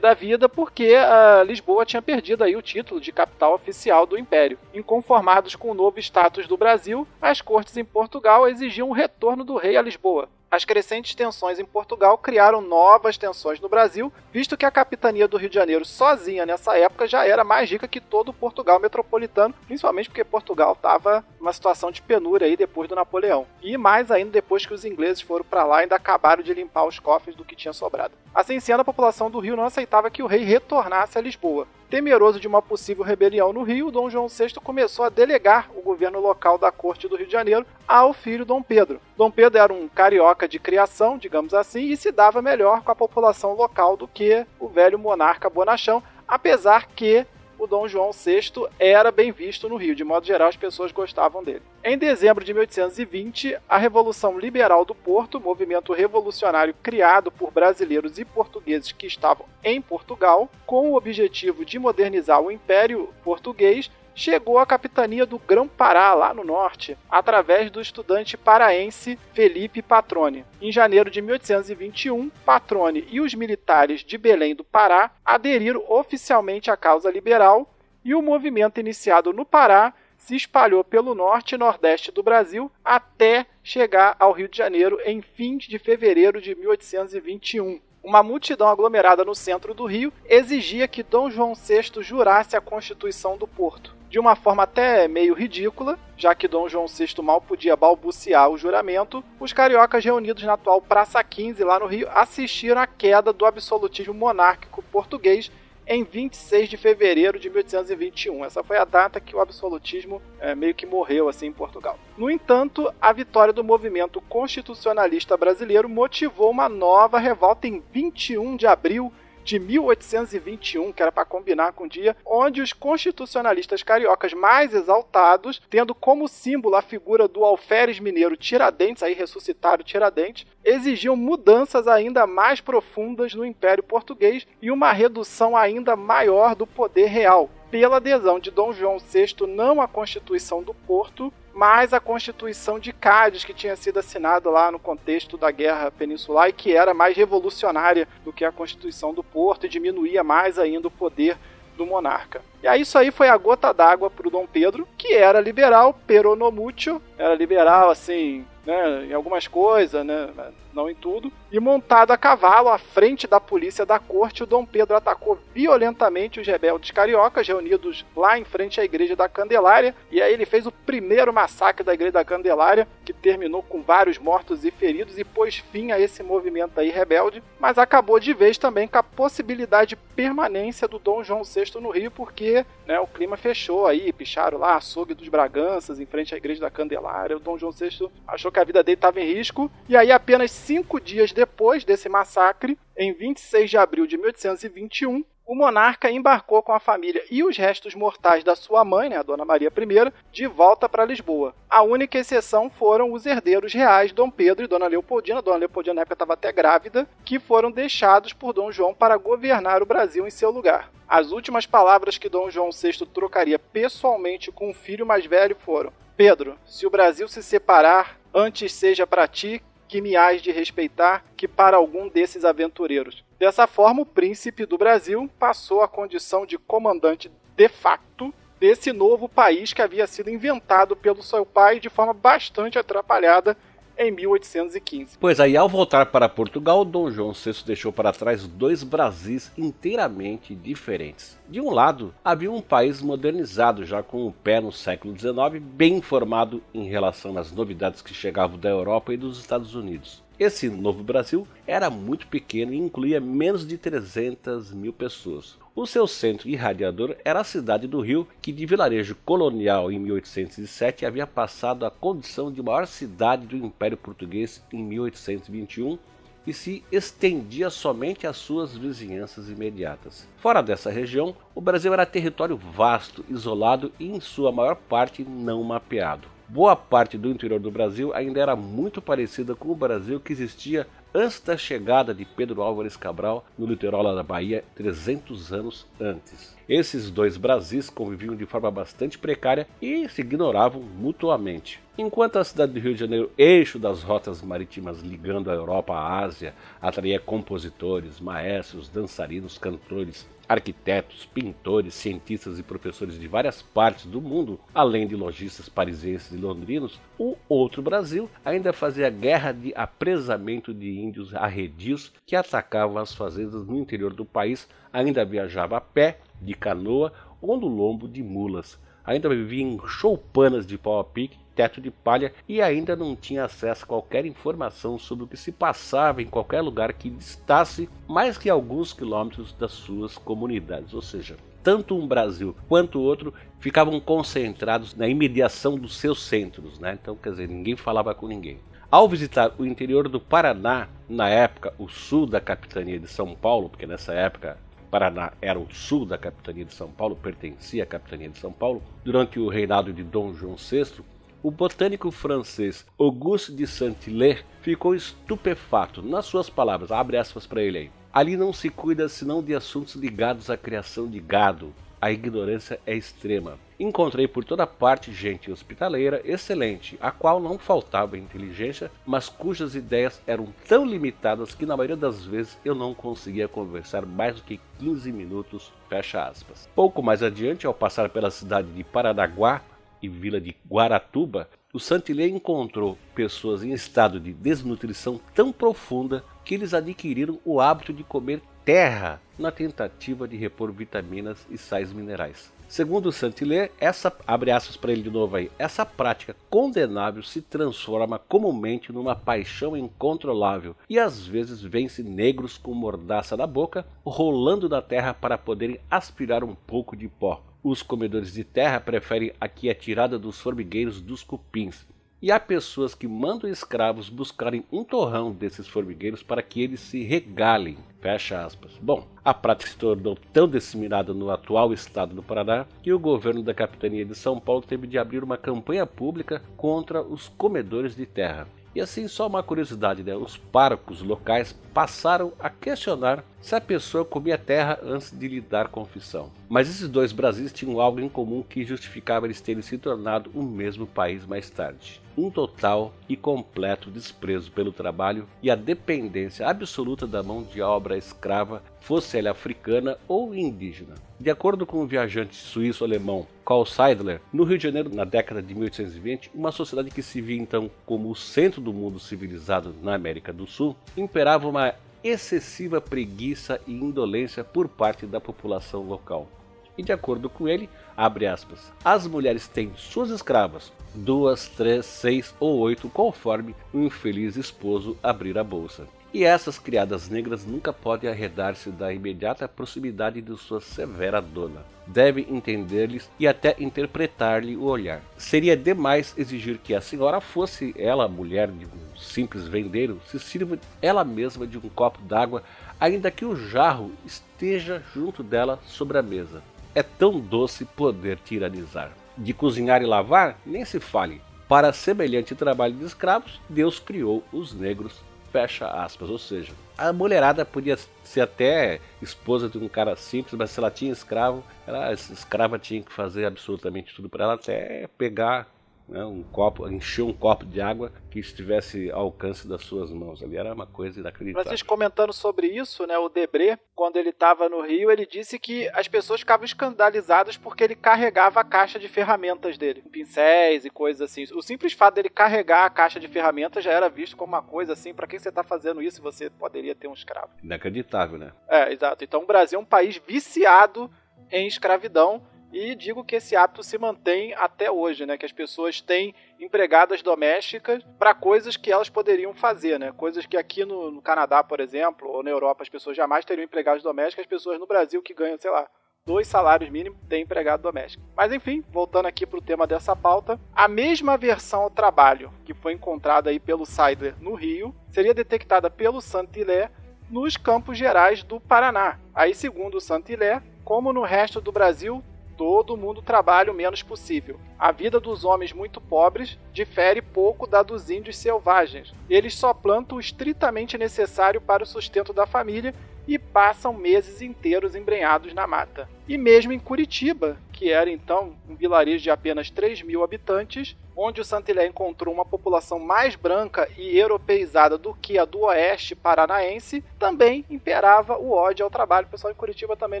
[0.00, 4.58] da vida porque a Lisboa tinha perdido aí o título de capital oficial do Império.
[4.72, 9.56] Inconformados com o novo status do Brasil, as cortes em Portugal exigiam o retorno do
[9.56, 10.28] rei a Lisboa.
[10.54, 15.36] As crescentes tensões em Portugal criaram novas tensões no Brasil, visto que a capitania do
[15.36, 20.08] Rio de Janeiro sozinha nessa época já era mais rica que todo Portugal metropolitano, principalmente
[20.08, 23.48] porque Portugal estava numa situação de penúria aí depois do Napoleão.
[23.60, 27.00] E mais ainda depois que os ingleses foram para lá ainda acabaram de limpar os
[27.00, 28.14] cofres do que tinha sobrado.
[28.32, 31.66] Assim sendo, a população do Rio não aceitava que o rei retornasse a Lisboa.
[31.90, 36.18] Temeroso de uma possível rebelião no Rio, Dom João VI começou a delegar o governo
[36.20, 39.00] local da corte do Rio de Janeiro ao filho Dom Pedro.
[39.16, 42.96] Dom Pedro era um carioca de criação, digamos assim, e se dava melhor com a
[42.96, 47.26] população local do que o velho monarca bonachão, apesar que
[47.64, 49.94] o Dom João VI era bem visto no Rio.
[49.94, 51.62] De modo geral, as pessoas gostavam dele.
[51.82, 58.24] Em dezembro de 1820, a Revolução Liberal do Porto, movimento revolucionário criado por brasileiros e
[58.24, 64.66] portugueses que estavam em Portugal, com o objetivo de modernizar o Império Português, chegou à
[64.66, 70.44] capitania do Grão-Pará, lá no norte, através do estudante paraense Felipe Patrone.
[70.60, 76.76] Em janeiro de 1821, Patrone e os militares de Belém do Pará aderiram oficialmente à
[76.76, 77.68] causa liberal
[78.04, 83.46] e o movimento iniciado no Pará se espalhou pelo norte e nordeste do Brasil até
[83.62, 89.34] chegar ao Rio de Janeiro em fim de fevereiro de 1821 uma multidão aglomerada no
[89.34, 93.96] centro do Rio exigia que Dom João VI jurasse a Constituição do Porto.
[94.14, 98.56] De uma forma até meio ridícula, já que Dom João VI mal podia balbuciar o
[98.56, 103.44] juramento, os cariocas reunidos na atual Praça 15, lá no Rio, assistiram à queda do
[103.44, 105.50] absolutismo monárquico português
[105.84, 108.44] em 26 de fevereiro de 1821.
[108.44, 111.98] Essa foi a data que o absolutismo é, meio que morreu assim em Portugal.
[112.16, 118.68] No entanto, a vitória do movimento constitucionalista brasileiro motivou uma nova revolta em 21 de
[118.68, 119.12] abril
[119.44, 125.60] de 1821, que era para combinar com o dia, onde os constitucionalistas cariocas mais exaltados,
[125.68, 132.26] tendo como símbolo a figura do alferes mineiro Tiradentes, aí ressuscitaram Tiradentes, exigiam mudanças ainda
[132.26, 138.38] mais profundas no Império Português e uma redução ainda maior do poder real, pela adesão
[138.38, 143.54] de Dom João VI não à Constituição do Porto, mas a Constituição de Cádiz, que
[143.54, 148.32] tinha sido assinada lá no contexto da Guerra Peninsular e que era mais revolucionária do
[148.32, 151.38] que a Constituição do Porto e diminuía mais ainda o poder
[151.76, 152.42] do monarca.
[152.64, 156.00] E aí isso aí foi a gota d'água para o Dom Pedro, que era liberal,
[156.06, 160.30] peronomútil, era liberal assim, né, em algumas coisas, né,
[160.72, 164.64] não em tudo, e montado a cavalo à frente da polícia da corte, o Dom
[164.64, 170.20] Pedro atacou violentamente os rebeldes cariocas reunidos lá em frente à igreja da Candelária, e
[170.20, 174.64] aí ele fez o primeiro massacre da igreja da Candelária, que terminou com vários mortos
[174.64, 178.88] e feridos e pôs fim a esse movimento aí rebelde, mas acabou de vez também
[178.88, 182.53] com a possibilidade de permanência do Dom João VI no Rio, porque
[182.86, 186.70] né, o clima fechou aí, picharam lá açougue dos Braganças em frente à igreja da
[186.70, 190.12] Candelária, o Dom João VI achou que a vida dele estava em risco, e aí
[190.12, 196.62] apenas cinco dias depois desse massacre, em 26 de abril de 1821, o monarca embarcou
[196.62, 200.12] com a família e os restos mortais da sua mãe, né, a Dona Maria I,
[200.32, 201.54] de volta para Lisboa.
[201.68, 205.42] A única exceção foram os herdeiros reais, Dom Pedro e Dona Leopoldina.
[205.42, 209.82] Dona Leopoldina na época estava até grávida, que foram deixados por Dom João para governar
[209.82, 210.90] o Brasil em seu lugar.
[211.06, 215.92] As últimas palavras que Dom João VI trocaria pessoalmente com o filho mais velho foram:
[216.16, 221.24] Pedro, se o Brasil se separar, antes seja para ti que me hás de respeitar
[221.36, 223.24] que para algum desses aventureiros.
[223.38, 229.28] Dessa forma, o príncipe do Brasil passou à condição de comandante de facto desse novo
[229.28, 233.56] país que havia sido inventado pelo seu pai de forma bastante atrapalhada
[233.98, 235.18] em 1815.
[235.18, 240.54] Pois aí, ao voltar para Portugal, Dom João VI deixou para trás dois Brasis inteiramente
[240.54, 241.38] diferentes.
[241.48, 245.98] De um lado, havia um país modernizado, já com o pé no século XIX, bem
[245.98, 250.23] informado em relação às novidades que chegavam da Europa e dos Estados Unidos.
[250.38, 255.56] Esse novo Brasil era muito pequeno e incluía menos de 300 mil pessoas.
[255.76, 261.06] O seu centro irradiador era a cidade do Rio, que de vilarejo colonial em 1807
[261.06, 265.98] havia passado à condição de maior cidade do Império Português em 1821
[266.44, 270.28] e se estendia somente às suas vizinhanças imediatas.
[270.38, 275.62] Fora dessa região, o Brasil era território vasto, isolado e em sua maior parte não
[275.62, 276.33] mapeado.
[276.54, 280.86] Boa parte do interior do Brasil ainda era muito parecida com o Brasil que existia
[281.14, 286.56] antes da chegada de Pedro Álvares Cabral no litoral da Bahia 300 anos antes.
[286.68, 291.80] Esses dois Brasis conviviam de forma bastante precária e se ignoravam mutuamente.
[291.96, 296.24] Enquanto a cidade do Rio de Janeiro, eixo das rotas marítimas ligando a Europa à
[296.24, 304.20] Ásia, atraía compositores, maestros, dançarinos, cantores, arquitetos, pintores, cientistas e professores de várias partes do
[304.20, 310.72] mundo, além de lojistas parisienses e londrinos, o outro Brasil ainda fazia guerra de apresamento
[310.74, 316.18] de índios arredios que atacavam as fazendas no interior do país, ainda viajava a pé,
[316.40, 321.38] de canoa ou no lombo de mulas, ainda vivia em choupanas de pau a pique,
[321.54, 325.52] teto de palha e ainda não tinha acesso a qualquer informação sobre o que se
[325.52, 331.36] passava em qualquer lugar que distasse mais que alguns quilômetros das suas comunidades, ou seja,
[331.62, 336.98] tanto um Brasil quanto o outro ficavam concentrados na imediação dos seus centros, né?
[337.00, 338.58] Então, quer dizer, ninguém falava com ninguém.
[338.94, 343.68] Ao visitar o interior do Paraná, na época o sul da capitania de São Paulo,
[343.68, 344.56] porque nessa época
[344.88, 348.80] Paraná era o sul da capitania de São Paulo, pertencia à capitania de São Paulo,
[349.02, 351.02] durante o reinado de Dom João VI,
[351.42, 356.00] o botânico francês Auguste de Saint-Hilaire ficou estupefato.
[356.00, 357.90] Nas suas palavras, abre aspas para ele aí.
[358.12, 361.74] Ali não se cuida senão de assuntos ligados à criação de gado,
[362.04, 363.58] a ignorância é extrema.
[363.80, 370.20] Encontrei por toda parte gente hospitaleira excelente, a qual não faltava inteligência, mas cujas ideias
[370.26, 374.60] eram tão limitadas que na maioria das vezes eu não conseguia conversar mais do que
[374.80, 375.72] 15 minutos.
[375.88, 376.68] Fecha aspas.
[376.74, 379.62] Pouco mais adiante, ao passar pela cidade de Paranaguá
[380.02, 386.54] e vila de Guaratuba, o Santilê encontrou pessoas em estado de desnutrição tão profunda que
[386.54, 392.52] eles adquiriram o hábito de comer terra na tentativa de repor vitaminas e sais minerais.
[392.66, 398.18] Segundo Saint-Hilaire, essa abre aspas para ele de novo aí, essa prática condenável se transforma
[398.18, 404.80] comumente numa paixão incontrolável e às vezes vence negros com mordaça na boca, rolando na
[404.80, 407.44] terra para poderem aspirar um pouco de pó.
[407.62, 411.86] Os comedores de terra preferem aqui a tirada dos formigueiros dos cupins,
[412.24, 417.02] e há pessoas que mandam escravos buscarem um torrão desses formigueiros para que eles se
[417.02, 417.76] regalem.
[418.00, 418.72] Fecha aspas.
[418.80, 423.42] Bom, a prática se tornou tão disseminada no atual estado do Paraná que o governo
[423.42, 428.06] da capitania de São Paulo teve de abrir uma campanha pública contra os comedores de
[428.06, 428.48] terra.
[428.74, 430.16] E assim, só uma curiosidade, né?
[430.16, 435.68] os párocos locais passaram a questionar se a pessoa comia terra antes de lhe dar
[435.68, 436.30] confissão.
[436.48, 440.42] Mas esses dois Brasis tinham algo em comum que justificava eles terem se tornado o
[440.42, 442.00] mesmo país mais tarde.
[442.16, 447.98] Um total e completo desprezo pelo trabalho e a dependência absoluta da mão de obra
[447.98, 450.94] escrava, fosse ela africana ou indígena.
[451.20, 455.54] De acordo com o viajante suíço-alemão Karl Seidler, no Rio de Janeiro, na década de
[455.54, 460.32] 1820, uma sociedade que se via então como o centro do mundo civilizado na América
[460.32, 461.74] do Sul, imperava uma
[462.04, 466.28] excessiva preguiça e indolência por parte da população local.
[466.76, 472.34] E de acordo com ele, abre aspas, as mulheres têm suas escravas, duas, três, seis
[472.38, 475.86] ou oito, conforme o infeliz esposo abrir a bolsa.
[476.12, 481.73] E essas criadas negras nunca podem arredar-se da imediata proximidade de sua severa dona.
[481.86, 485.02] Deve entender-lhes e até interpretar-lhe o olhar.
[485.18, 490.58] Seria demais exigir que a senhora fosse ela, mulher de um simples vendeiro, se sirva
[490.80, 492.42] ela mesma de um copo d'água,
[492.80, 496.42] ainda que o jarro esteja junto dela sobre a mesa.
[496.74, 498.92] É tão doce poder tiranizar.
[499.16, 501.20] De cozinhar e lavar, nem se fale.
[501.48, 506.08] Para semelhante trabalho de escravos, Deus criou os negros fecha aspas.
[506.08, 507.76] Ou seja, a mulherada podia
[508.08, 512.82] ser até esposa de um cara simples, mas se ela tinha escravo, ela, escrava tinha
[512.82, 515.53] que fazer absolutamente tudo para ela, até pegar
[515.88, 520.22] né, um copo, encher um copo de água que estivesse ao alcance das suas mãos.
[520.22, 521.48] Ali era uma coisa inacreditável.
[521.48, 525.68] Vocês comentando sobre isso, né, o Debré, quando ele estava no Rio, ele disse que
[525.70, 531.10] as pessoas ficavam escandalizadas porque ele carregava a caixa de ferramentas dele, pincéis e coisas
[531.10, 531.24] assim.
[531.34, 534.72] O simples fato dele carregar a caixa de ferramentas já era visto como uma coisa
[534.72, 536.02] assim, para que você está fazendo isso?
[536.02, 537.30] Você poderia ter um escravo.
[537.42, 538.32] Inacreditável, né?
[538.48, 539.04] É, exato.
[539.04, 540.90] Então o Brasil é um país viciado
[541.30, 542.22] em escravidão
[542.54, 545.18] e digo que esse hábito se mantém até hoje, né?
[545.18, 549.90] Que as pessoas têm empregadas domésticas para coisas que elas poderiam fazer, né?
[549.90, 553.44] Coisas que aqui no, no, Canadá, por exemplo, ou na Europa as pessoas jamais teriam
[553.44, 555.68] empregadas domésticas, as pessoas no Brasil que ganham, sei lá,
[556.06, 558.04] dois salários mínimos de empregado doméstico.
[558.16, 562.54] Mas enfim, voltando aqui para o tema dessa pauta, a mesma versão ao trabalho que
[562.54, 566.70] foi encontrada aí pelo Sider no Rio seria detectada pelo Santilé
[567.10, 569.00] nos Campos Gerais do Paraná.
[569.12, 572.00] Aí, segundo o Santilé, como no resto do Brasil,
[572.36, 574.38] todo mundo trabalha o menos possível.
[574.58, 578.92] A vida dos homens muito pobres difere pouco da dos índios selvagens.
[579.08, 582.74] Eles só plantam o estritamente necessário para o sustento da família
[583.06, 585.88] e passam meses inteiros embrenhados na mata.
[586.08, 591.20] E mesmo em Curitiba, que era então um vilarejo de apenas 3 mil habitantes, onde
[591.20, 596.84] o Santilé encontrou uma população mais branca e europeizada do que a do oeste paranaense,
[596.98, 599.06] também imperava o ódio ao trabalho.
[599.06, 600.00] O pessoal em Curitiba também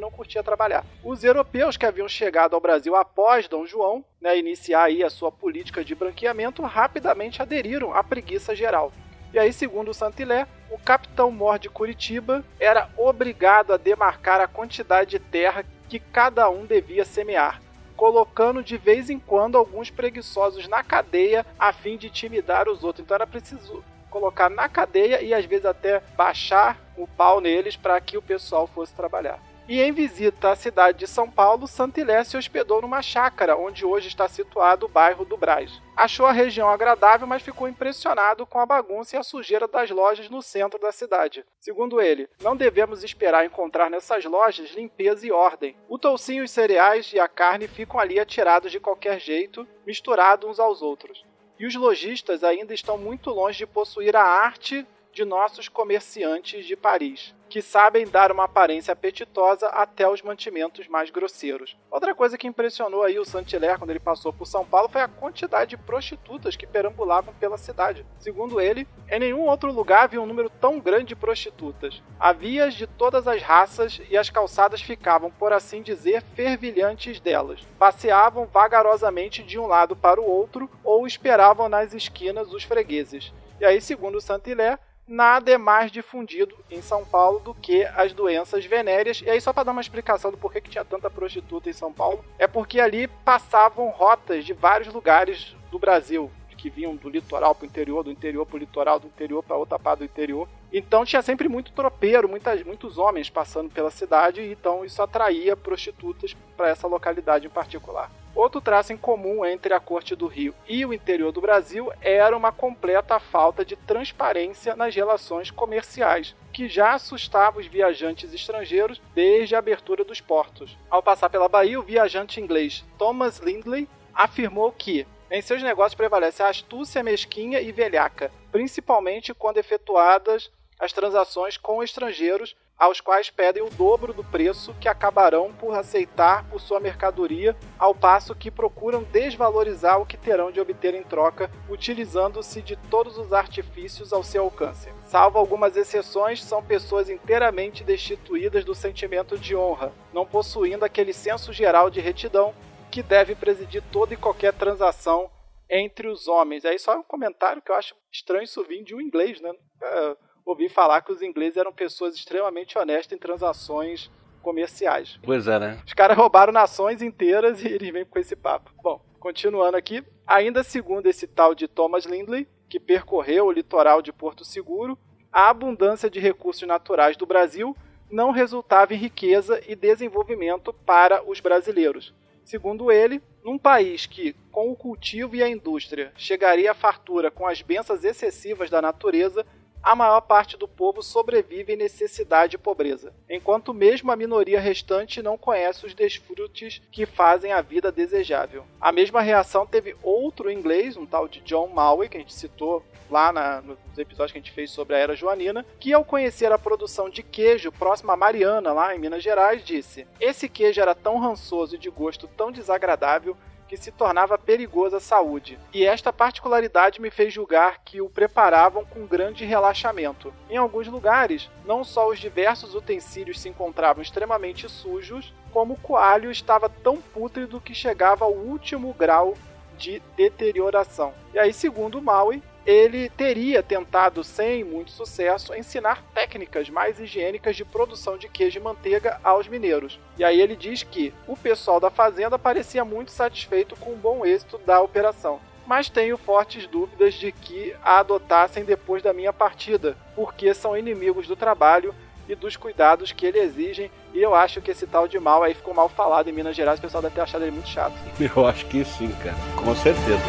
[0.00, 0.84] não curtia trabalhar.
[1.02, 5.30] Os europeus que haviam chegado ao Brasil após Dom João né, iniciar aí a sua
[5.30, 8.90] política de branqueamento, rapidamente aderiram à preguiça geral.
[9.34, 15.12] E aí, segundo o Santilé, o capitão-mor de Curitiba era obrigado a demarcar a quantidade
[15.12, 17.62] de terra que cada um devia semear,
[17.96, 23.04] colocando de vez em quando alguns preguiçosos na cadeia a fim de intimidar os outros.
[23.04, 28.00] Então era preciso colocar na cadeia e às vezes até baixar o pau neles para
[28.00, 29.38] que o pessoal fosse trabalhar.
[29.66, 34.08] E em visita à cidade de São Paulo, Santilé se hospedou numa chácara, onde hoje
[34.08, 35.80] está situado o bairro do Braz.
[35.96, 40.28] Achou a região agradável, mas ficou impressionado com a bagunça e a sujeira das lojas
[40.28, 41.46] no centro da cidade.
[41.58, 45.74] Segundo ele, não devemos esperar encontrar nessas lojas limpeza e ordem.
[45.88, 50.60] O toucinho, os cereais e a carne ficam ali atirados de qualquer jeito, misturados uns
[50.60, 51.24] aos outros.
[51.58, 56.74] E os lojistas ainda estão muito longe de possuir a arte de nossos comerciantes de
[56.74, 61.76] Paris, que sabem dar uma aparência apetitosa até os mantimentos mais grosseiros.
[61.88, 65.08] Outra coisa que impressionou aí o Saint-Hilaire quando ele passou por São Paulo foi a
[65.08, 68.04] quantidade de prostitutas que perambulavam pela cidade.
[68.18, 72.02] Segundo ele, em nenhum outro lugar havia um número tão grande de prostitutas.
[72.18, 77.60] Havia de todas as raças e as calçadas ficavam, por assim dizer, fervilhantes delas.
[77.78, 83.32] Passeavam vagarosamente de um lado para o outro ou esperavam nas esquinas os fregueses.
[83.60, 88.64] E aí, segundo Saint-Hilaire, nada é mais difundido em São Paulo do que as doenças
[88.64, 89.22] venéreas.
[89.22, 91.92] E aí, só para dar uma explicação do porquê que tinha tanta prostituta em São
[91.92, 97.54] Paulo, é porque ali passavam rotas de vários lugares do Brasil, que vinham do litoral
[97.54, 100.48] para o interior, do interior para o litoral, do interior para outra parte do interior.
[100.72, 106.34] Então tinha sempre muito tropeiro, muitas, muitos homens passando pela cidade, então isso atraía prostitutas
[106.56, 108.10] para essa localidade em particular.
[108.34, 112.36] Outro traço em comum entre a corte do Rio e o interior do Brasil era
[112.36, 119.54] uma completa falta de transparência nas relações comerciais, que já assustava os viajantes estrangeiros desde
[119.54, 120.76] a abertura dos portos.
[120.90, 126.42] Ao passar pela Bahia, o viajante inglês Thomas Lindley afirmou que em seus negócios prevalece
[126.42, 133.62] a astúcia mesquinha e velhaca, principalmente quando efetuadas as transações com estrangeiros aos quais pedem
[133.62, 139.02] o dobro do preço que acabarão por aceitar por sua mercadoria, ao passo que procuram
[139.02, 144.44] desvalorizar o que terão de obter em troca, utilizando-se de todos os artifícios ao seu
[144.44, 144.92] alcance.
[145.06, 151.52] Salvo algumas exceções, são pessoas inteiramente destituídas do sentimento de honra, não possuindo aquele senso
[151.52, 152.54] geral de retidão
[152.90, 155.30] que deve presidir toda e qualquer transação
[155.68, 156.64] entre os homens.
[156.64, 159.52] Aí só um comentário que eu acho estranho isso vir de um inglês, né?
[159.82, 164.10] É ouvi falar que os ingleses eram pessoas extremamente honestas em transações
[164.42, 165.18] comerciais.
[165.22, 165.82] Pois é, né?
[165.86, 168.70] Os caras roubaram nações inteiras e eles vêm com esse papo.
[168.82, 174.12] Bom, continuando aqui, ainda segundo esse tal de Thomas Lindley, que percorreu o litoral de
[174.12, 174.98] Porto Seguro,
[175.32, 177.76] a abundância de recursos naturais do Brasil
[178.10, 182.14] não resultava em riqueza e desenvolvimento para os brasileiros.
[182.44, 187.46] Segundo ele, num país que, com o cultivo e a indústria, chegaria à fartura com
[187.46, 189.46] as bênçãos excessivas da natureza,
[189.84, 195.22] a maior parte do povo sobrevive em necessidade e pobreza, enquanto mesmo a minoria restante
[195.22, 198.64] não conhece os desfrutes que fazem a vida desejável.
[198.80, 202.82] A mesma reação teve outro inglês, um tal de John Maui, que a gente citou
[203.10, 206.50] lá na, nos episódios que a gente fez sobre a Era Joanina, que ao conhecer
[206.50, 210.94] a produção de queijo próxima a Mariana, lá em Minas Gerais, disse: Esse queijo era
[210.94, 213.36] tão rançoso e de gosto tão desagradável
[213.68, 218.84] que se tornava perigoso à saúde, e esta particularidade me fez julgar que o preparavam
[218.84, 220.32] com grande relaxamento.
[220.48, 226.30] Em alguns lugares, não só os diversos utensílios se encontravam extremamente sujos, como o coalho
[226.30, 229.34] estava tão pútrido que chegava ao último grau
[229.76, 231.12] de deterioração.
[231.32, 237.64] E aí, segundo Maui, ele teria tentado, sem muito sucesso, ensinar técnicas mais higiênicas de
[237.64, 239.98] produção de queijo e manteiga aos mineiros.
[240.18, 244.24] E aí ele diz que o pessoal da fazenda parecia muito satisfeito com o bom
[244.24, 245.40] êxito da operação.
[245.66, 251.26] Mas tenho fortes dúvidas de que a adotassem depois da minha partida, porque são inimigos
[251.26, 251.94] do trabalho
[252.28, 253.90] e dos cuidados que ele exigem.
[254.12, 256.78] E eu acho que esse tal de mal aí ficou mal falado em Minas Gerais,
[256.78, 257.94] o pessoal deve ter achado ele muito chato.
[258.20, 260.22] Eu acho que sim, cara, com certeza.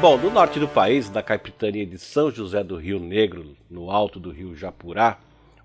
[0.00, 4.18] Bom, no norte do país, na capitania de São José do Rio Negro, no alto
[4.18, 5.18] do rio Japurá,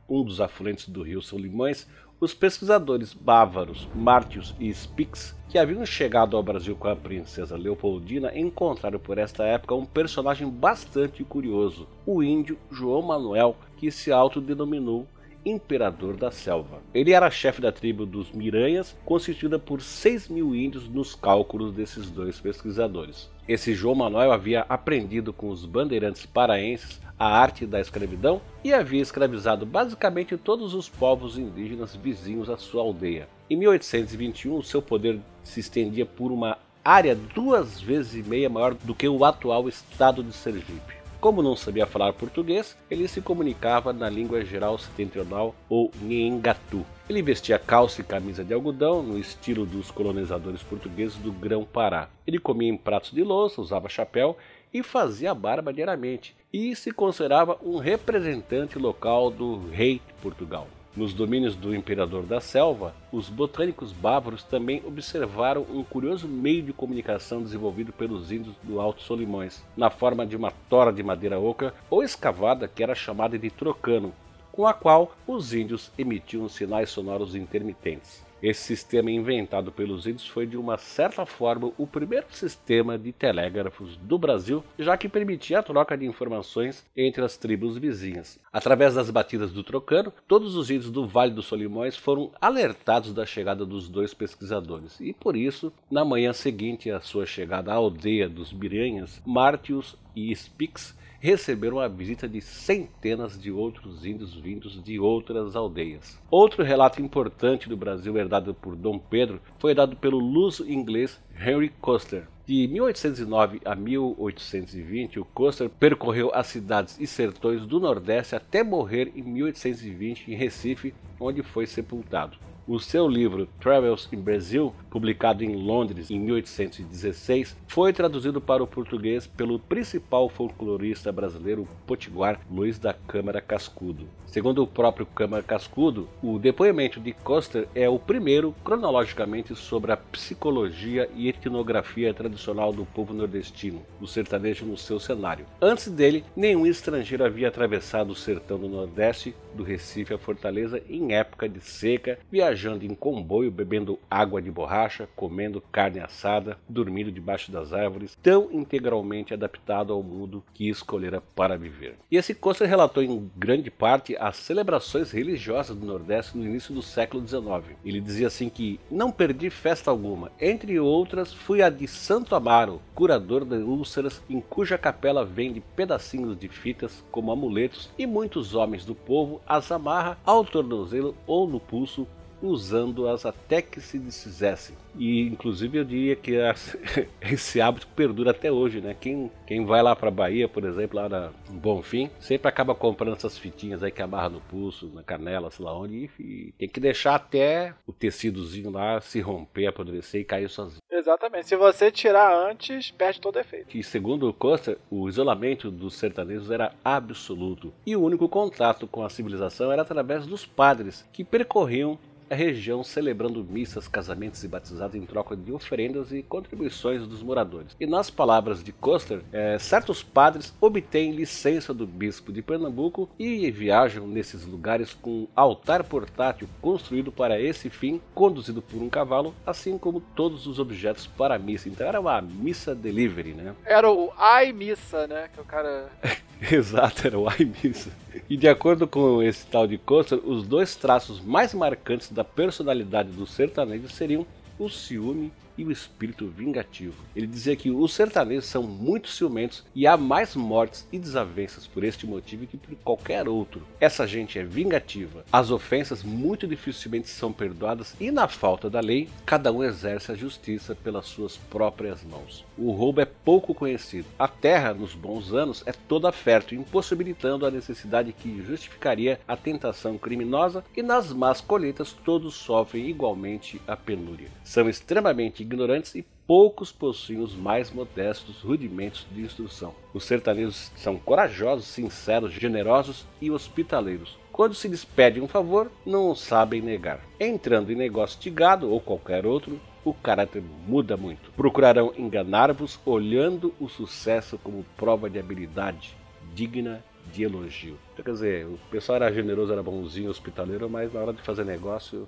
[0.10, 1.88] um dos afluentes do rio Solimões,
[2.20, 8.38] os pesquisadores bávaros Martius e Spix, que haviam chegado ao Brasil com a princesa Leopoldina,
[8.38, 15.08] encontraram por esta época um personagem bastante curioso, o índio João Manuel, que se autodenominou
[15.46, 16.82] Imperador da Selva.
[16.94, 22.10] Ele era chefe da tribo dos Miranhas, constituída por 6 mil índios nos cálculos desses
[22.10, 23.34] dois pesquisadores.
[23.48, 29.02] Esse João Manuel havia aprendido com os bandeirantes paraenses a arte da escravidão e havia
[29.02, 33.30] escravizado basicamente todos os povos indígenas vizinhos à sua aldeia.
[33.48, 38.96] Em 1821, seu poder se estendia por uma área duas vezes e meia maior do
[38.96, 40.96] que o atual estado de Sergipe.
[41.22, 46.86] Como não sabia falar português, ele se comunicava na língua geral setentrional ou Nhengatu.
[47.08, 52.10] Ele vestia calça e camisa de algodão, no estilo dos colonizadores portugueses do Grão-Pará.
[52.26, 54.36] Ele comia em pratos de louça, usava chapéu
[54.74, 60.68] e fazia barba diariamente, e se considerava um representante local do rei de Portugal.
[60.96, 66.74] Nos domínios do imperador da selva, os botânicos bávaros também observaram um curioso meio de
[66.74, 71.74] comunicação desenvolvido pelos índios do Alto Solimões, na forma de uma tora de madeira oca
[71.90, 74.14] ou escavada que era chamada de trocano,
[74.56, 78.24] com a qual os índios emitiam sinais sonoros intermitentes.
[78.42, 83.98] Esse sistema inventado pelos índios foi de uma certa forma o primeiro sistema de telégrafos
[83.98, 88.40] do Brasil, já que permitia a troca de informações entre as tribos vizinhas.
[88.54, 93.26] Através das batidas do trocano, todos os índios do Vale dos Solimões foram alertados da
[93.26, 98.30] chegada dos dois pesquisadores, e por isso, na manhã seguinte à sua chegada à aldeia
[98.30, 100.96] dos Miranhas, Martius e Spix
[101.26, 106.22] receberam a visita de centenas de outros índios vindos de outras aldeias.
[106.30, 111.70] Outro relato importante do Brasil herdado por Dom Pedro foi dado pelo luso inglês Henry
[111.82, 112.28] Coster.
[112.46, 119.12] De 1809 a 1820, o Coster percorreu as cidades e sertões do Nordeste até morrer
[119.16, 122.38] em 1820 em Recife, onde foi sepultado.
[122.68, 128.68] O seu livro Travels in Brazil, publicado em Londres em 1816, foi traduzido para o
[128.68, 134.08] português pelo principal folclorista brasileiro potiguar Luiz da Câmara Cascudo.
[134.26, 139.98] Segundo o próprio Câmara Cascudo, o depoimento de Coster é o primeiro cronologicamente sobre a
[139.98, 145.46] psicologia e etnografia tradicional do povo nordestino, o sertanejo no seu cenário.
[145.62, 151.14] Antes dele, nenhum estrangeiro havia atravessado o sertão do Nordeste, do Recife à Fortaleza, em
[151.14, 152.55] época de seca, viajando
[152.86, 159.34] em comboio, bebendo água de borracha, comendo carne assada, dormindo debaixo das árvores, tão integralmente
[159.34, 161.96] adaptado ao mundo que escolhera para viver.
[162.10, 166.82] E esse Coster relatou em grande parte as celebrações religiosas do Nordeste no início do
[166.82, 167.78] século XIX.
[167.84, 172.82] Ele dizia assim que não perdi festa alguma, entre outras fui a de Santo Amaro,
[172.94, 178.86] curador de úlceras, em cuja capela vende pedacinhos de fitas como amuletos e muitos homens
[178.86, 182.08] do povo as amarra ao tornozelo ou no pulso
[182.48, 184.76] usando-as até que se desfizessem.
[184.98, 186.34] E inclusive eu diria que
[187.22, 188.96] esse hábito perdura até hoje, né?
[189.00, 193.38] Quem, quem vai lá para Bahia, por exemplo, lá na Bonfim, sempre acaba comprando essas
[193.38, 197.16] fitinhas aí que amarra no pulso, na canela, sei lá onde, e tem que deixar
[197.16, 200.82] até o tecidozinho lá se romper, apodrecer e cair sozinho.
[200.92, 201.48] Exatamente.
[201.48, 203.76] Se você tirar antes, perde todo o efeito.
[203.76, 207.74] E segundo Costa, o isolamento dos sertanejos era absoluto.
[207.86, 212.00] E o único contato com a civilização era através dos padres, que percorriam
[212.30, 217.76] a região celebrando missas, casamentos e batizados em troca de oferendas e contribuições dos moradores.
[217.80, 223.50] E nas palavras de Coster, é, certos padres obtêm licença do bispo de Pernambuco e
[223.52, 229.34] viajam nesses lugares com um altar portátil construído para esse fim, conduzido por um cavalo,
[229.46, 231.70] assim como todos os objetos para a missa.
[231.70, 233.56] Então era uma missa delivery, né?
[233.66, 235.30] Era o ai missa, né?
[235.34, 235.90] Que o cara
[236.52, 237.90] Exato, era o ai missa.
[238.30, 243.12] E de acordo com esse tal de Costa, os dois traços mais marcantes da personalidade
[243.12, 244.26] do sertanejo seriam
[244.58, 247.04] o ciúme e o espírito vingativo.
[247.16, 251.84] Ele dizia que os sertanejos são muito ciumentos e há mais mortes e desavenças por
[251.84, 253.62] este motivo que por qualquer outro.
[253.80, 255.26] Essa gente é vingativa.
[255.32, 260.16] As ofensas muito dificilmente são perdoadas e na falta da lei, cada um exerce a
[260.16, 262.46] justiça pelas suas próprias mãos.
[262.58, 264.08] O roubo é pouco conhecido.
[264.18, 269.98] A terra, nos bons anos, é toda fértil, impossibilitando a necessidade que justificaria a tentação
[269.98, 274.30] criminosa, e nas más colheitas todos sofrem igualmente a penúria.
[274.44, 279.74] São extremamente ignorantes e poucos possuem os mais modestos rudimentos de instrução.
[279.94, 284.18] Os sertanejos são corajosos, sinceros, generosos e hospitaleiros.
[284.32, 287.00] Quando se lhes pede um favor, não o sabem negar.
[287.20, 291.32] Entrando em negócio de gado ou qualquer outro, o caráter muda muito.
[291.32, 295.96] Procurarão enganar-vos olhando o sucesso como prova de habilidade
[296.34, 296.84] digna
[297.14, 297.78] de elogio.
[297.96, 302.08] Quer dizer, o pessoal era generoso, era bonzinho, hospitaleiro, mas na hora de fazer negócio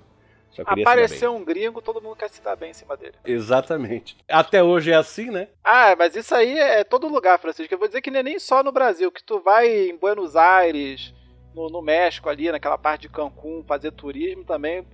[0.64, 3.14] Apareceu um gringo, todo mundo quer se dar bem em cima dele.
[3.24, 4.16] Exatamente.
[4.28, 5.48] Até hoje é assim, né?
[5.62, 7.72] Ah, mas isso aí é todo lugar, Francisco.
[7.72, 10.34] Eu vou dizer que não é nem só no Brasil, que tu vai em Buenos
[10.36, 11.14] Aires,
[11.54, 14.86] no, no México ali, naquela parte de Cancún, fazer turismo também.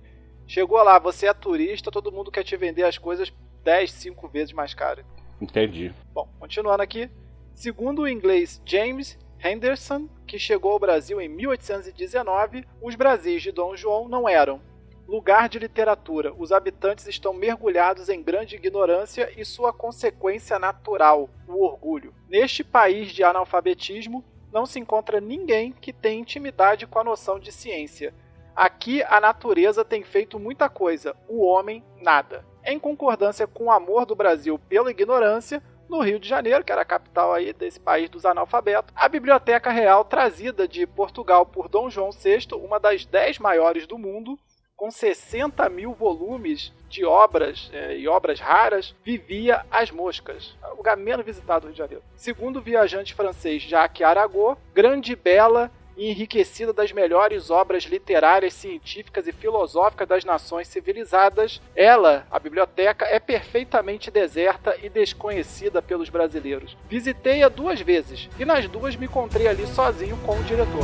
[0.47, 3.33] Chegou lá, você é turista, todo mundo quer te vender as coisas
[3.63, 5.03] 10, 5 vezes mais caro.
[5.41, 5.93] Entendi.
[6.13, 7.09] Bom, continuando aqui.
[7.53, 13.75] Segundo o inglês James Henderson, que chegou ao Brasil em 1819, os Brasis de Dom
[13.75, 14.61] João não eram
[15.07, 16.33] lugar de literatura.
[16.37, 22.13] Os habitantes estão mergulhados em grande ignorância e sua consequência natural, o orgulho.
[22.27, 27.51] Neste país de analfabetismo, não se encontra ninguém que tenha intimidade com a noção de
[27.51, 28.13] ciência.
[28.55, 32.45] Aqui a natureza tem feito muita coisa, o homem nada.
[32.63, 36.81] Em concordância com o amor do Brasil pela ignorância, no Rio de Janeiro, que era
[36.81, 41.89] a capital aí desse país dos analfabetos, a Biblioteca Real trazida de Portugal por Dom
[41.89, 44.39] João VI, uma das dez maiores do mundo,
[44.75, 50.97] com 60 mil volumes de obras é, e obras raras, vivia as moscas, o lugar
[50.97, 52.03] menos visitado do Rio de Janeiro.
[52.15, 59.27] Segundo o viajante francês Jacques Arago, grande, bela e enriquecida das melhores obras literárias, científicas
[59.27, 66.77] e filosóficas das nações civilizadas, ela, a biblioteca, é perfeitamente deserta e desconhecida pelos brasileiros.
[66.89, 70.83] Visitei-a duas vezes e nas duas me encontrei ali sozinho com o diretor.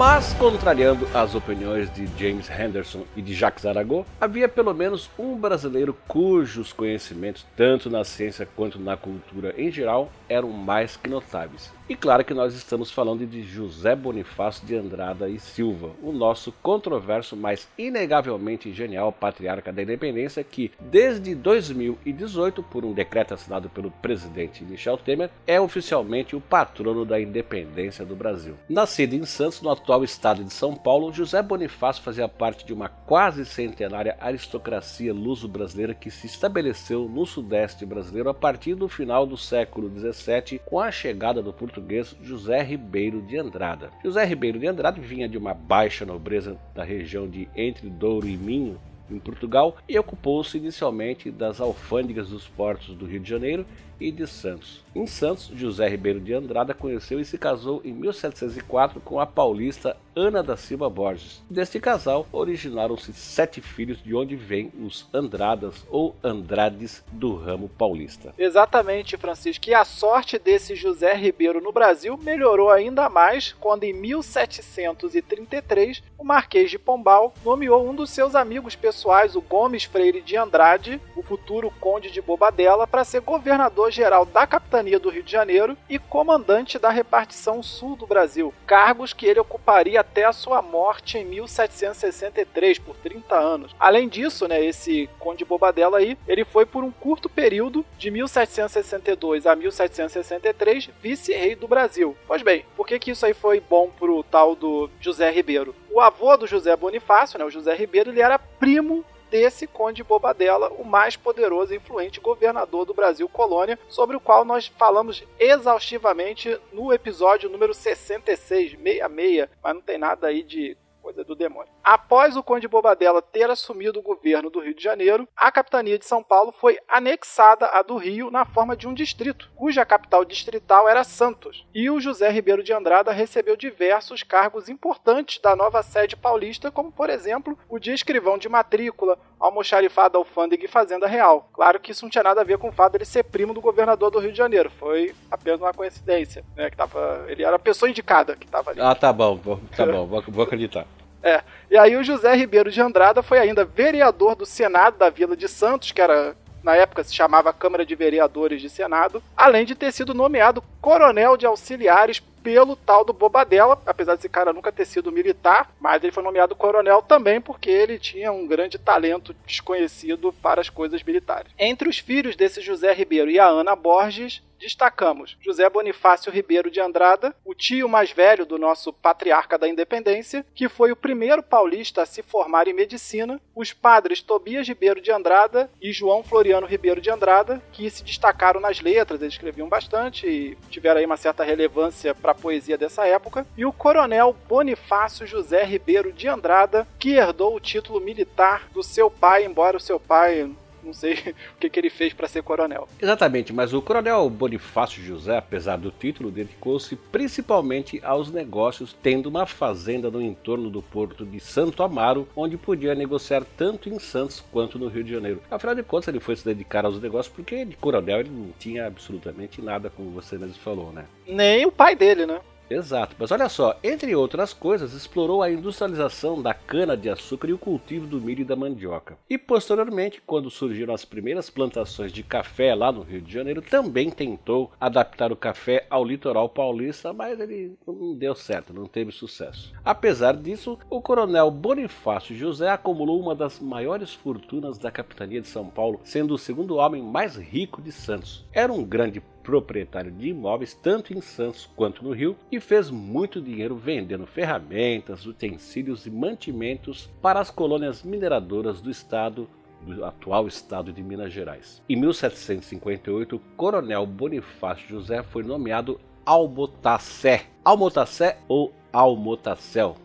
[0.00, 5.36] Mas, contrariando as opiniões de James Henderson e de Jacques Arago, havia pelo menos um
[5.36, 11.70] brasileiro cujos conhecimentos, tanto na ciência quanto na cultura em geral, eram mais que notáveis.
[11.90, 16.52] E claro que nós estamos falando de José Bonifácio de Andrada e Silva, o nosso
[16.62, 23.90] controverso, mas inegavelmente genial patriarca da independência que, desde 2018, por um decreto assinado pelo
[23.90, 28.54] presidente Michel Temer, é oficialmente o patrono da independência do Brasil.
[28.68, 32.88] Nascido em Santos, no atual estado de São Paulo, José Bonifácio fazia parte de uma
[32.88, 39.36] quase centenária aristocracia luso-brasileira que se estabeleceu no sudeste brasileiro a partir do final do
[39.36, 43.90] século XVII com a chegada do português português José Ribeiro de Andrada.
[44.04, 48.36] José Ribeiro de Andrada vinha de uma baixa nobreza da região de Entre Douro e
[48.36, 48.78] Minho,
[49.10, 53.66] em Portugal, e ocupou-se inicialmente das alfândegas dos portos do Rio de Janeiro
[54.00, 54.82] e de Santos.
[54.94, 59.96] Em Santos, José Ribeiro de Andrada conheceu e se casou em 1704 com a paulista
[60.16, 61.40] Ana da Silva Borges.
[61.48, 68.34] Deste casal originaram-se sete filhos, de onde vêm os Andradas ou Andrades do ramo paulista.
[68.36, 69.68] Exatamente, Francisco.
[69.68, 76.24] E a sorte desse José Ribeiro no Brasil melhorou ainda mais quando, em 1733, o
[76.24, 81.22] Marquês de Pombal nomeou um dos seus amigos pessoais, o Gomes Freire de Andrade, o
[81.22, 85.98] futuro Conde de Bobadela, para ser governador geral da capitania do Rio de Janeiro e
[85.98, 91.24] comandante da repartição sul do Brasil, cargos que ele ocuparia até a sua morte em
[91.24, 93.74] 1763, por 30 anos.
[93.78, 99.46] Além disso, né, esse Conde Bobadela aí, ele foi por um curto período, de 1762
[99.46, 102.16] a 1763, vice-rei do Brasil.
[102.26, 105.74] Pois bem, por que, que isso aí foi bom pro tal do José Ribeiro?
[105.90, 110.70] O avô do José Bonifácio, né, o José Ribeiro, ele era primo desse Conde Bobadela,
[110.70, 116.58] o mais poderoso e influente governador do Brasil colônia, sobre o qual nós falamos exaustivamente
[116.72, 120.76] no episódio número 66, 66, mas não tem nada aí de
[121.10, 121.70] coisa do demônio.
[121.82, 126.06] Após o Conde Bobadela ter assumido o governo do Rio de Janeiro, a capitania de
[126.06, 130.88] São Paulo foi anexada à do Rio na forma de um distrito, cuja capital distrital
[130.88, 131.66] era Santos.
[131.74, 136.92] E o José Ribeiro de Andrada recebeu diversos cargos importantes da nova sede paulista, como
[136.92, 141.48] por exemplo o de escrivão de matrícula, almoxarifado alfândega e fazenda real.
[141.52, 143.60] Claro que isso não tinha nada a ver com o fato dele ser primo do
[143.60, 146.70] governador do Rio de Janeiro, foi apenas uma coincidência, né?
[146.70, 148.80] Que tava, ele era a pessoa indicada que estava ali.
[148.80, 149.38] Ah, tá bom,
[149.76, 150.86] tá bom, vou, vou acreditar.
[151.22, 151.42] É.
[151.70, 155.48] E aí o José Ribeiro de Andrada foi ainda vereador do Senado da Vila de
[155.48, 159.92] Santos, que era na época se chamava Câmara de Vereadores de Senado, além de ter
[159.92, 165.12] sido nomeado coronel de auxiliares pelo tal do Bobadela, apesar desse cara nunca ter sido
[165.12, 170.60] militar, mas ele foi nomeado coronel também porque ele tinha um grande talento desconhecido para
[170.60, 171.52] as coisas militares.
[171.58, 176.80] Entre os filhos desse José Ribeiro e a Ana Borges, destacamos José Bonifácio Ribeiro de
[176.80, 182.02] Andrada, o tio mais velho do nosso patriarca da independência, que foi o primeiro paulista
[182.02, 187.00] a se formar em medicina, os padres Tobias Ribeiro de Andrada e João Floriano Ribeiro
[187.00, 191.42] de Andrada, que se destacaram nas letras, eles escreviam bastante e tiveram aí uma certa
[191.42, 197.14] relevância para a poesia dessa época, e o coronel Bonifácio José Ribeiro de Andrada, que
[197.14, 200.50] herdou o título militar do seu pai, embora o seu pai
[200.82, 201.14] não sei
[201.56, 202.88] o que, que ele fez para ser coronel.
[203.00, 209.46] Exatamente, mas o coronel Bonifácio José, apesar do título, dedicou-se principalmente aos negócios, tendo uma
[209.46, 214.78] fazenda no entorno do porto de Santo Amaro, onde podia negociar tanto em Santos quanto
[214.78, 215.42] no Rio de Janeiro.
[215.50, 218.86] Afinal de contas, ele foi se dedicar aos negócios porque de coronel ele não tinha
[218.86, 221.04] absolutamente nada, como você mesmo falou, né?
[221.26, 222.40] Nem o pai dele, né?
[222.70, 228.06] Exato, mas olha só, entre outras coisas, explorou a industrialização da cana-de-açúcar e o cultivo
[228.06, 229.18] do milho e da mandioca.
[229.28, 234.08] E posteriormente, quando surgiram as primeiras plantações de café lá no Rio de Janeiro, também
[234.08, 239.72] tentou adaptar o café ao litoral paulista, mas ele não deu certo, não teve sucesso.
[239.84, 245.66] Apesar disso, o coronel Bonifácio José acumulou uma das maiores fortunas da capitania de São
[245.66, 248.46] Paulo, sendo o segundo homem mais rico de Santos.
[248.52, 253.40] Era um grande proprietário de imóveis tanto em Santos quanto no Rio e fez muito
[253.40, 259.48] dinheiro vendendo ferramentas, utensílios e mantimentos para as colônias mineradoras do estado
[259.80, 261.82] do atual estado de Minas Gerais.
[261.88, 269.96] Em 1758, o coronel Bonifácio José foi nomeado Almotacé, Almotacé ou Almotacel,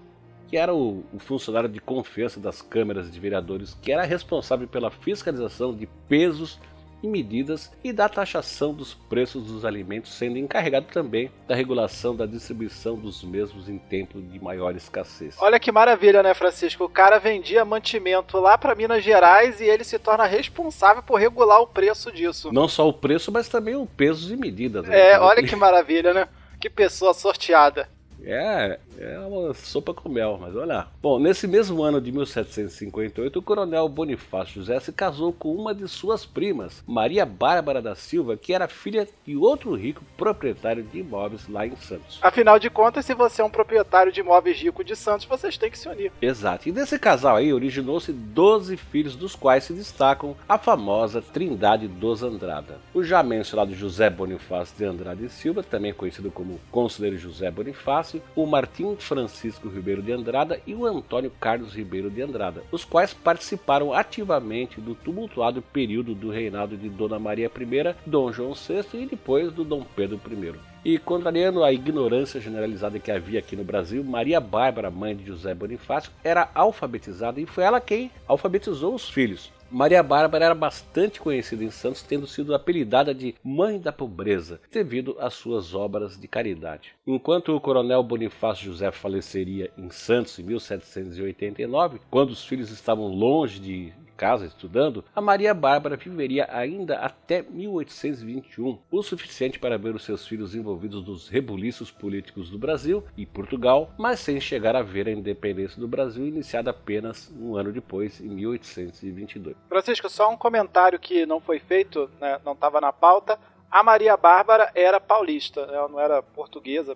[0.47, 4.89] que era o, o, funcionário de confiança das câmaras de vereadores, que era responsável pela
[4.89, 6.59] fiscalização de pesos
[7.05, 12.25] e medidas e da taxação dos preços dos alimentos, sendo encarregado também da regulação da
[12.25, 15.35] distribuição dos mesmos em tempo de maior escassez.
[15.39, 16.83] Olha que maravilha, né, Francisco?
[16.83, 21.61] O cara vendia mantimento lá para Minas Gerais e ele se torna responsável por regular
[21.61, 22.51] o preço disso.
[22.51, 24.87] Não só o preço, mas também o peso e medidas.
[24.87, 25.11] Né?
[25.11, 26.27] É, olha que maravilha, né?
[26.59, 27.87] Que pessoa sorteada.
[28.25, 30.91] É, é uma sopa com mel, mas olha lá.
[31.01, 35.87] Bom, nesse mesmo ano de 1758, o coronel Bonifácio José se casou com uma de
[35.87, 41.47] suas primas, Maria Bárbara da Silva, que era filha de outro rico proprietário de imóveis
[41.47, 42.19] lá em Santos.
[42.21, 45.69] Afinal de contas, se você é um proprietário de imóveis rico de Santos, vocês têm
[45.69, 46.11] que se unir.
[46.21, 46.67] Exato.
[46.67, 52.23] E desse casal aí originou-se 12 filhos, dos quais se destacam a famosa Trindade dos
[52.23, 52.79] Andrada.
[52.93, 58.14] O já mencionado José Bonifácio de Andrade e Silva, também conhecido como Conselheiro José Bonifácio,
[58.35, 63.13] o Martim Francisco Ribeiro de Andrada e o Antônio Carlos Ribeiro de Andrada, os quais
[63.13, 69.05] participaram ativamente do tumultuado período do reinado de Dona Maria I, Dom João VI e
[69.05, 70.75] depois do Dom Pedro I.
[70.85, 75.51] E contrariando a ignorância generalizada que havia aqui no Brasil, Maria Bárbara, mãe de José
[75.55, 79.51] Bonifácio, era alfabetizada e foi ela quem alfabetizou os filhos.
[79.75, 85.17] Maria Bárbara era bastante conhecida em Santos, tendo sido apelidada de Mãe da Pobreza, devido
[85.19, 86.93] às suas obras de caridade.
[87.05, 93.59] Enquanto o coronel Bonifácio José faleceria em Santos em 1789, quando os filhos estavam longe
[93.59, 100.03] de casa estudando, a Maria Bárbara viveria ainda até 1821, o suficiente para ver os
[100.03, 105.07] seus filhos envolvidos nos rebuliços políticos do Brasil e Portugal, mas sem chegar a ver
[105.07, 109.55] a independência do Brasil iniciada apenas um ano depois, em 1822.
[109.67, 113.37] Francisco, só um comentário que não foi feito, né, não estava na pauta.
[113.69, 116.95] A Maria Bárbara era paulista, ela não era portuguesa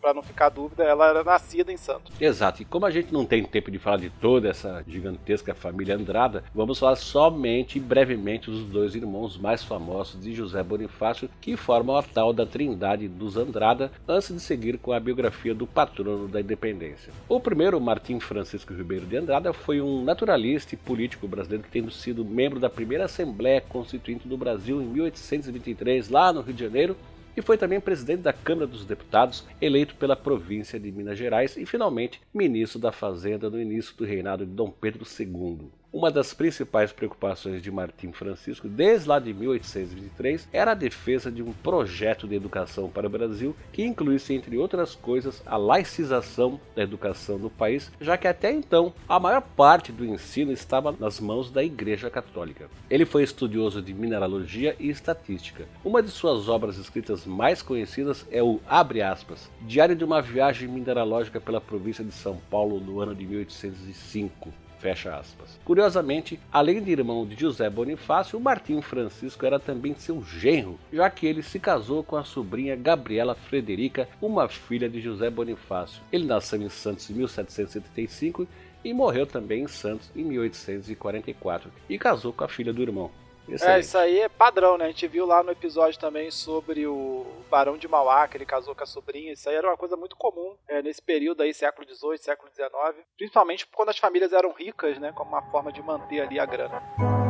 [0.00, 2.12] para não ficar dúvida, ela era nascida em Santos.
[2.20, 2.62] Exato.
[2.62, 6.42] E como a gente não tem tempo de falar de toda essa gigantesca família Andrada,
[6.54, 12.02] vamos falar somente brevemente dos dois irmãos mais famosos de José Bonifácio, que formam a
[12.02, 17.12] tal da Trindade dos Andrada, antes de seguir com a biografia do patrono da independência.
[17.28, 21.90] O primeiro, Martim Francisco Ribeiro de Andrada, foi um naturalista e político brasileiro que tendo
[21.90, 26.96] sido membro da primeira Assembleia Constituinte do Brasil em 1823, lá no Rio de Janeiro,
[27.36, 31.64] e foi também presidente da Câmara dos Deputados, eleito pela província de Minas Gerais e
[31.64, 35.70] finalmente ministro da Fazenda no início do reinado de Dom Pedro II.
[35.92, 41.42] Uma das principais preocupações de Martim Francisco, desde lá de 1823, era a defesa de
[41.42, 46.84] um projeto de educação para o Brasil que incluísse, entre outras coisas, a laicização da
[46.84, 51.50] educação no país, já que até então a maior parte do ensino estava nas mãos
[51.50, 52.70] da Igreja Católica.
[52.88, 55.66] Ele foi estudioso de mineralogia e estatística.
[55.84, 61.40] Uma de suas obras escritas mais conhecidas é o aspas, Diário de uma viagem mineralógica
[61.40, 64.69] pela província de São Paulo no ano de 1805.
[64.80, 65.60] Fecha aspas.
[65.62, 71.10] Curiosamente, além de irmão de José Bonifácio, o Martim Francisco era também seu genro, já
[71.10, 76.02] que ele se casou com a sobrinha Gabriela Frederica, uma filha de José Bonifácio.
[76.10, 78.48] Ele nasceu em Santos em 1775
[78.82, 83.10] e morreu também em Santos em 1844 e casou com a filha do irmão.
[83.54, 83.76] Excelente.
[83.76, 84.86] É, isso aí é padrão, né?
[84.86, 88.74] A gente viu lá no episódio também sobre o Barão de Mauá, que ele casou
[88.74, 89.32] com a sobrinha.
[89.32, 92.70] Isso aí era uma coisa muito comum é, nesse período aí, século XVIII, século XIX.
[93.16, 95.12] Principalmente quando as famílias eram ricas, né?
[95.12, 97.29] Como uma forma de manter ali a grana.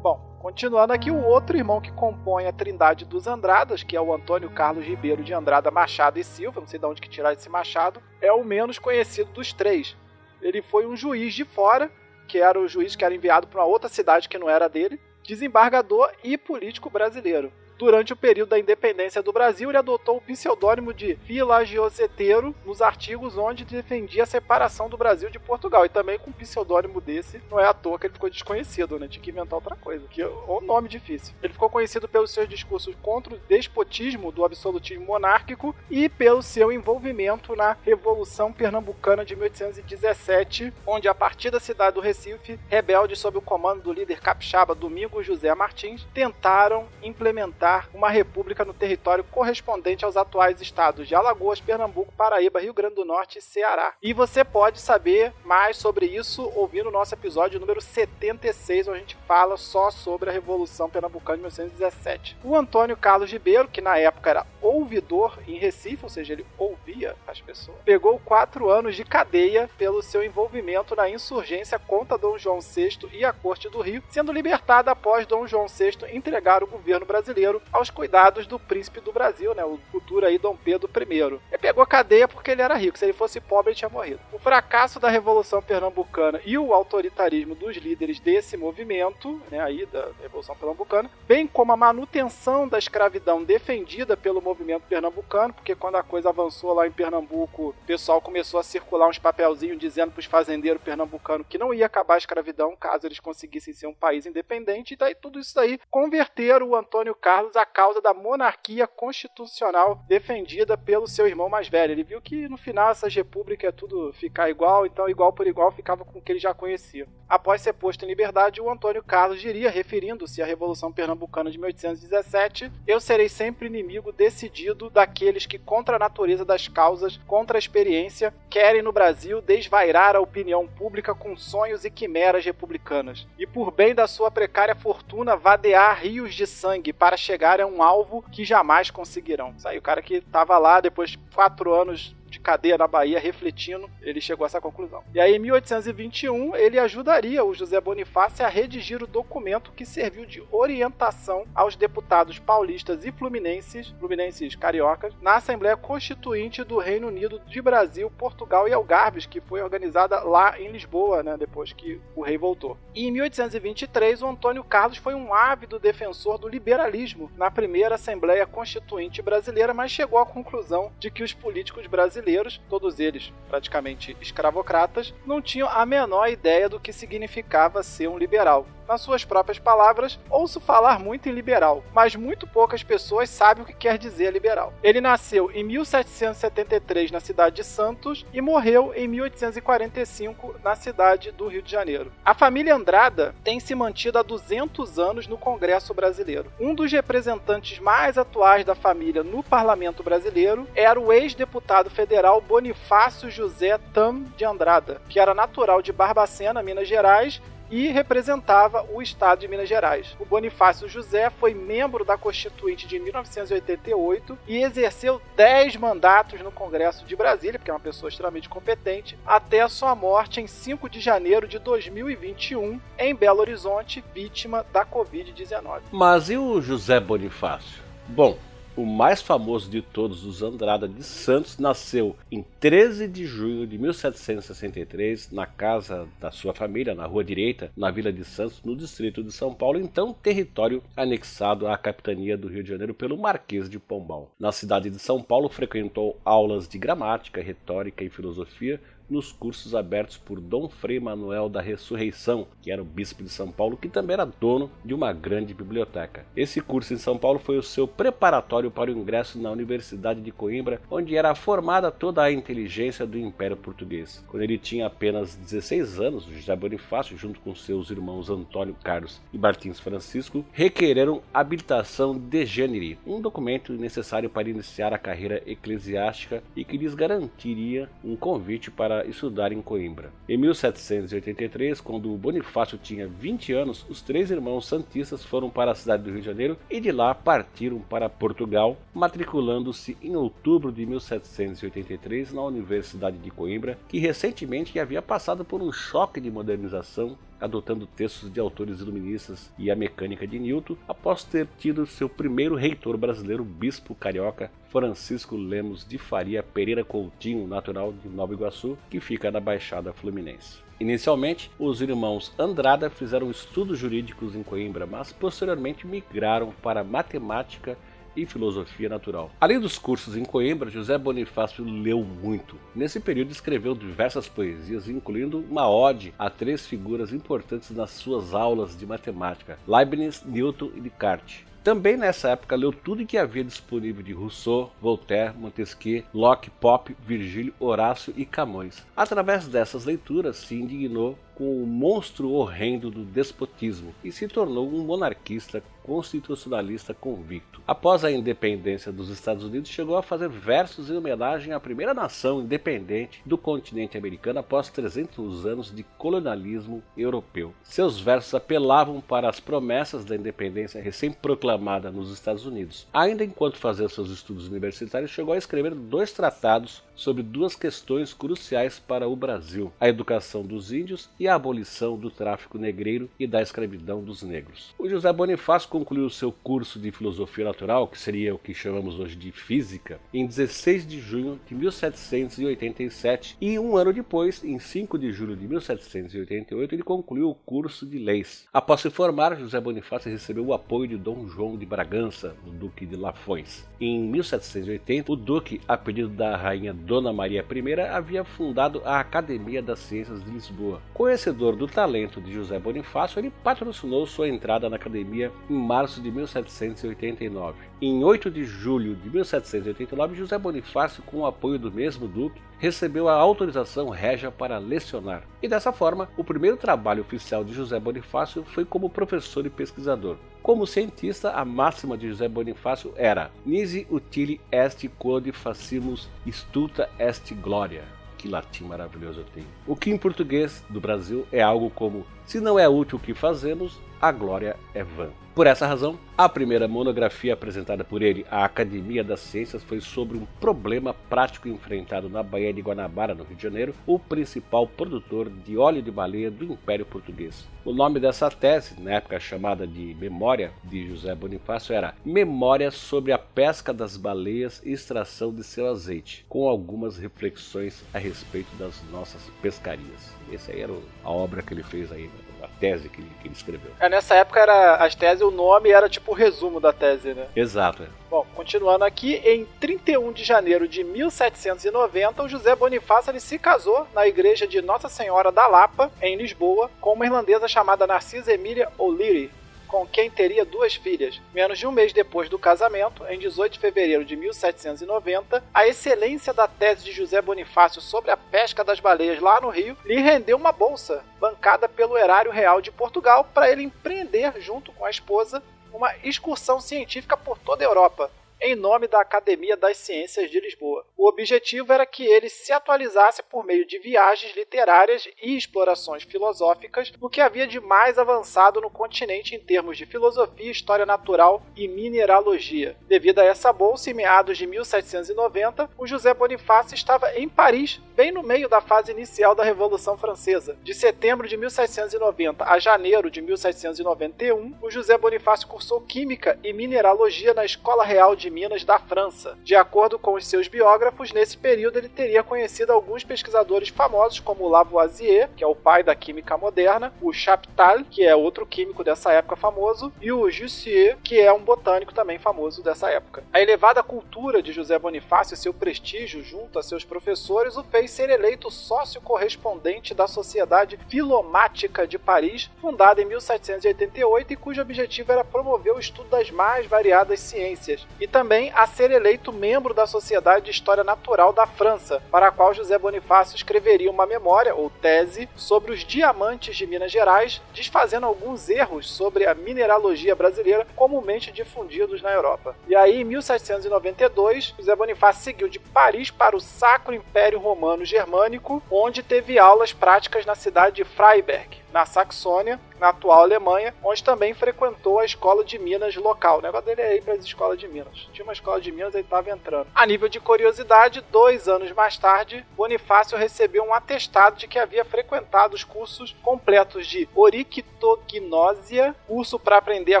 [0.56, 4.48] Continuando aqui, o outro irmão que compõe a trindade dos Andradas, que é o Antônio
[4.48, 8.00] Carlos Ribeiro de Andrada Machado e Silva, não sei de onde que tirar esse Machado,
[8.22, 9.94] é o menos conhecido dos três.
[10.40, 11.90] Ele foi um juiz de fora,
[12.26, 14.98] que era o juiz que era enviado para uma outra cidade que não era dele,
[15.22, 17.52] desembargador e político brasileiro.
[17.78, 23.36] Durante o período da independência do Brasil, ele adotou o pseudônimo de Filagioseteiro nos artigos
[23.36, 25.84] onde defendia a separação do Brasil de Portugal.
[25.84, 29.08] E também com um pseudônimo desse, não é à toa que ele ficou desconhecido, né?
[29.08, 30.06] Tinha que inventar outra coisa.
[30.08, 31.34] Que é um nome difícil.
[31.42, 36.72] Ele ficou conhecido pelos seus discursos contra o despotismo do absolutismo monárquico e pelo seu
[36.72, 43.36] envolvimento na Revolução Pernambucana de 1817, onde a partir da cidade do Recife, rebeldes sob
[43.36, 50.04] o comando do líder capixaba Domingos José Martins tentaram implementar uma república no território correspondente
[50.04, 53.94] aos atuais estados de Alagoas, Pernambuco, Paraíba, Rio Grande do Norte e Ceará.
[54.02, 59.00] E você pode saber mais sobre isso ouvindo o nosso episódio número 76, onde a
[59.00, 62.36] gente fala só sobre a Revolução Pernambucana de 1917.
[62.44, 67.16] O Antônio Carlos Ribeiro, que na época era ouvidor em Recife, ou seja, ele ouvia
[67.26, 72.60] as pessoas, pegou quatro anos de cadeia pelo seu envolvimento na insurgência contra Dom João
[72.60, 77.06] VI e a Corte do Rio, sendo libertado após Dom João VI entregar o governo
[77.06, 81.18] brasileiro aos cuidados do príncipe do Brasil, né, o futuro aí Dom Pedro I.
[81.18, 84.20] Ele pegou a cadeia porque ele era rico, se ele fosse pobre ele tinha morrido.
[84.32, 90.08] O fracasso da Revolução Pernambucana e o autoritarismo dos líderes desse movimento, né, aí da
[90.20, 96.02] Revolução Pernambucana, bem como a manutenção da escravidão defendida pelo movimento pernambucano, porque quando a
[96.02, 100.26] coisa avançou lá em Pernambuco, o pessoal começou a circular uns papelzinhos dizendo para os
[100.26, 104.94] fazendeiros pernambucanos que não ia acabar a escravidão caso eles conseguissem ser um país independente,
[104.94, 110.02] e daí tudo isso aí converteram o Antônio Carlos Carlos a causa da monarquia constitucional
[110.08, 111.92] defendida pelo seu irmão mais velho.
[111.92, 115.70] Ele viu que no final essas repúblicas é tudo ficar igual, então igual por igual
[115.70, 117.06] ficava com o que ele já conhecia.
[117.28, 122.70] Após ser posto em liberdade, o Antônio Carlos diria, referindo-se à Revolução Pernambucana de 1817,
[122.86, 128.32] eu serei sempre inimigo decidido daqueles que, contra a natureza das causas, contra a experiência,
[128.48, 133.92] querem no Brasil desvairar a opinião pública com sonhos e quimeras republicanas, e por bem
[133.92, 138.46] da sua precária fortuna vadear rios de sangue para chegar chegar a um alvo que
[138.46, 139.52] jamais conseguirão.
[139.56, 142.16] Isso aí, o cara que estava lá depois de quatro anos
[142.46, 145.02] cadeia na Bahia, refletindo, ele chegou a essa conclusão.
[145.12, 150.24] E aí, em 1821, ele ajudaria o José Bonifácio a redigir o documento que serviu
[150.24, 157.40] de orientação aos deputados paulistas e fluminenses, fluminenses cariocas, na Assembleia Constituinte do Reino Unido
[157.48, 162.22] de Brasil, Portugal e Algarves, que foi organizada lá em Lisboa, né, depois que o
[162.22, 162.78] rei voltou.
[162.94, 168.46] E em 1823, o Antônio Carlos foi um ávido defensor do liberalismo na primeira Assembleia
[168.46, 172.35] Constituinte brasileira, mas chegou à conclusão de que os políticos brasileiros
[172.68, 178.66] todos eles praticamente escravocratas, não tinham a menor ideia do que significava ser um liberal.
[178.88, 183.66] Nas suas próprias palavras, ouço falar muito em liberal, mas muito poucas pessoas sabem o
[183.66, 184.72] que quer dizer liberal.
[184.82, 191.48] Ele nasceu em 1773 na cidade de Santos e morreu em 1845 na cidade do
[191.48, 192.12] Rio de Janeiro.
[192.24, 196.52] A família Andrada tem se mantido há 200 anos no Congresso brasileiro.
[196.60, 203.30] Um dos representantes mais atuais da família no parlamento brasileiro era o ex-deputado federal Bonifácio
[203.30, 209.40] José Tam de Andrada, que era natural de Barbacena, Minas Gerais, e representava o estado
[209.40, 210.16] de Minas Gerais.
[210.18, 217.04] O Bonifácio José foi membro da Constituinte de 1988 e exerceu 10 mandatos no Congresso
[217.04, 221.00] de Brasília, porque é uma pessoa extremamente competente, até a sua morte em 5 de
[221.00, 225.80] janeiro de 2021 em Belo Horizonte, vítima da Covid-19.
[225.90, 227.82] Mas e o José Bonifácio?
[228.08, 228.38] Bom,
[228.76, 233.78] o mais famoso de todos, os Andrada de Santos, nasceu em 13 de junho de
[233.78, 239.22] 1763 na casa da sua família, na Rua Direita, na Vila de Santos, no distrito
[239.22, 243.78] de São Paulo, então território anexado à capitania do Rio de Janeiro pelo Marquês de
[243.78, 244.30] Pombal.
[244.38, 250.16] Na cidade de São Paulo, frequentou aulas de gramática, retórica e filosofia nos cursos abertos
[250.16, 254.14] por Dom Frei Manuel da Ressurreição, que era o bispo de São Paulo, que também
[254.14, 256.26] era dono de uma grande biblioteca.
[256.36, 260.30] Esse curso em São Paulo foi o seu preparatório para o ingresso na Universidade de
[260.30, 264.24] Coimbra, onde era formada toda a inteligência do Império Português.
[264.28, 269.38] Quando ele tinha apenas 16 anos, José Bonifácio, junto com seus irmãos Antônio Carlos e
[269.38, 272.66] Martins Francisco, requereram habilitação de gênero,
[273.06, 278.95] um documento necessário para iniciar a carreira eclesiástica e que lhes garantiria um convite para
[279.04, 280.10] estudar em Coimbra.
[280.28, 286.02] Em 1783, quando Bonifácio tinha 20 anos, os três irmãos santistas foram para a cidade
[286.02, 292.32] do Rio de Janeiro e de lá partiram para Portugal, matriculando-se em outubro de 1783
[292.32, 298.32] na Universidade de Coimbra, que recentemente havia passado por um choque de modernização adotando textos
[298.32, 303.44] de autores iluministas e a mecânica de Newton, após ter tido seu primeiro reitor brasileiro,
[303.44, 309.40] bispo carioca Francisco Lemos de Faria Pereira Coutinho, natural de Nova Iguaçu, que fica na
[309.40, 310.58] Baixada Fluminense.
[310.78, 317.78] Inicialmente, os irmãos Andrada fizeram estudos jurídicos em Coimbra, mas posteriormente migraram para matemática
[318.16, 319.30] e filosofia natural.
[319.40, 322.56] Além dos cursos em Coimbra, José Bonifácio leu muito.
[322.74, 328.76] Nesse período escreveu diversas poesias, incluindo uma ode a três figuras importantes nas suas aulas
[328.76, 331.44] de matemática: Leibniz, Newton e Descartes.
[331.66, 337.52] Também nessa época leu tudo que havia disponível de Rousseau, Voltaire, Montesquieu, Locke, Pope, Virgílio,
[337.58, 338.86] Horácio e Camões.
[338.96, 344.82] Através dessas leituras se indignou com o monstro horrendo do despotismo e se tornou um
[344.82, 347.62] monarquista constitucionalista convicto.
[347.64, 352.40] Após a independência dos Estados Unidos, chegou a fazer versos em homenagem à primeira nação
[352.40, 357.54] independente do continente americano após 300 anos de colonialismo europeu.
[357.62, 362.88] Seus versos apelavam para as promessas da independência recém-proclamada nos Estados Unidos.
[362.92, 368.78] Ainda enquanto fazia seus estudos universitários, chegou a escrever dois tratados sobre duas questões cruciais
[368.78, 373.42] para o Brasil: a educação dos índios e a abolição do tráfico negreiro e da
[373.42, 374.74] escravidão dos negros.
[374.78, 379.14] O José Bonifácio concluiu seu curso de filosofia natural, que seria o que chamamos hoje
[379.14, 385.12] de física, em 16 de junho de 1787 e um ano depois, em 5 de
[385.12, 388.46] julho de 1788, ele concluiu o curso de leis.
[388.52, 392.86] Após se formar, José Bonifácio recebeu o apoio de Dom João de Bragança, o Duque
[392.86, 393.66] de Lafões.
[393.80, 399.60] Em 1780, o Duque, a pedido da rainha Dona Maria I, havia fundado a Academia
[399.60, 400.80] das Ciências de Lisboa.
[400.94, 406.12] Conhecedor do talento de José Bonifácio, ele patrocinou sua entrada na academia em março de
[406.12, 407.58] 1789.
[407.82, 413.08] Em 8 de julho de 1789, José Bonifácio, com o apoio do mesmo duque, recebeu
[413.08, 415.24] a autorização régia para lecionar.
[415.42, 420.16] E dessa forma, o primeiro trabalho oficial de José Bonifácio foi como professor e pesquisador.
[420.46, 427.34] Como cientista, a máxima de José Bonifácio era Nisi utile est quod facimus stulta est
[427.34, 427.82] gloria.
[428.16, 429.46] Que latim maravilhoso eu tenho.
[429.66, 433.12] O que em português do Brasil é algo como: se não é útil o que
[433.12, 435.10] fazemos, a glória é vã.
[435.36, 440.16] Por essa razão, a primeira monografia apresentada por ele à Academia das Ciências foi sobre
[440.16, 445.28] um problema prático enfrentado na Baía de Guanabara, no Rio de Janeiro, o principal produtor
[445.28, 447.46] de óleo de baleia do Império Português.
[447.66, 453.12] O nome dessa tese, na época chamada de Memória de José Bonifácio, era Memória sobre
[453.12, 458.82] a pesca das baleias e extração de seu azeite, com algumas reflexões a respeito das
[458.90, 460.14] nossas pescarias.
[460.32, 460.72] Essa aí era
[461.04, 462.25] a obra que ele fez aí, a
[462.58, 463.70] tese que ele, que ele escreveu.
[463.78, 467.26] É, nessa época era as teses, o nome era tipo o resumo da tese, né?
[467.34, 467.82] Exato.
[467.82, 467.86] É.
[468.10, 473.86] Bom, continuando aqui, em 31 de janeiro de 1790, o José Bonifácio ele se casou
[473.94, 478.68] na igreja de Nossa Senhora da Lapa, em Lisboa, com uma irlandesa chamada Narcisa Emília
[478.78, 479.30] O'Leary
[479.66, 481.20] com quem teria duas filhas.
[481.34, 486.32] Menos de um mês depois do casamento, em 18 de fevereiro de 1790, a excelência
[486.32, 490.36] da tese de José Bonifácio sobre a pesca das baleias lá no Rio lhe rendeu
[490.36, 495.42] uma bolsa bancada pelo Erário Real de Portugal para ele empreender, junto com a esposa,
[495.72, 498.10] uma excursão científica por toda a Europa
[498.40, 500.84] em nome da Academia das Ciências de Lisboa.
[500.96, 506.92] O objetivo era que ele se atualizasse por meio de viagens literárias e explorações filosóficas
[507.00, 511.66] no que havia de mais avançado no continente em termos de filosofia, história natural e
[511.66, 512.76] mineralogia.
[512.86, 518.12] Devido a essa bolsa, em meados de 1790, o José Bonifácio estava em Paris, bem
[518.12, 520.56] no meio da fase inicial da Revolução Francesa.
[520.62, 527.32] De setembro de 1790 a janeiro de 1791, o José Bonifácio cursou Química e Mineralogia
[527.32, 529.38] na Escola Real de de minas da França.
[529.44, 534.48] De acordo com os seus biógrafos, nesse período ele teria conhecido alguns pesquisadores famosos como
[534.48, 539.12] Lavoisier, que é o pai da química moderna, o Chaptal, que é outro químico dessa
[539.12, 543.22] época famoso, e o Jussieu, que é um botânico também famoso dessa época.
[543.32, 547.92] A elevada cultura de José Bonifácio e seu prestígio junto a seus professores o fez
[547.92, 555.12] ser eleito sócio correspondente da Sociedade Filomática de Paris, fundada em 1788 e cujo objetivo
[555.12, 559.86] era promover o estudo das mais variadas ciências, e também a ser eleito membro da
[559.86, 564.70] Sociedade de História Natural da França, para a qual José Bonifácio escreveria uma memória ou
[564.70, 571.30] tese sobre os diamantes de Minas Gerais, desfazendo alguns erros sobre a mineralogia brasileira comumente
[571.30, 572.56] difundidos na Europa.
[572.66, 578.62] E aí, em 1792, José Bonifácio seguiu de Paris para o Sacro Império Romano Germânico,
[578.70, 584.32] onde teve aulas práticas na cidade de Freiberg, na Saxônia, na atual Alemanha, onde também
[584.32, 586.38] frequentou a escola de Minas local.
[586.38, 588.08] O negócio dele é ir para as escolas de Minas.
[588.14, 589.66] Tinha uma escola de Minas, ele estava entrando.
[589.74, 594.86] A nível de curiosidade, dois anos mais tarde, Bonifácio recebeu um atestado de que havia
[594.86, 600.00] frequentado os cursos completos de orictognósia, curso para aprender a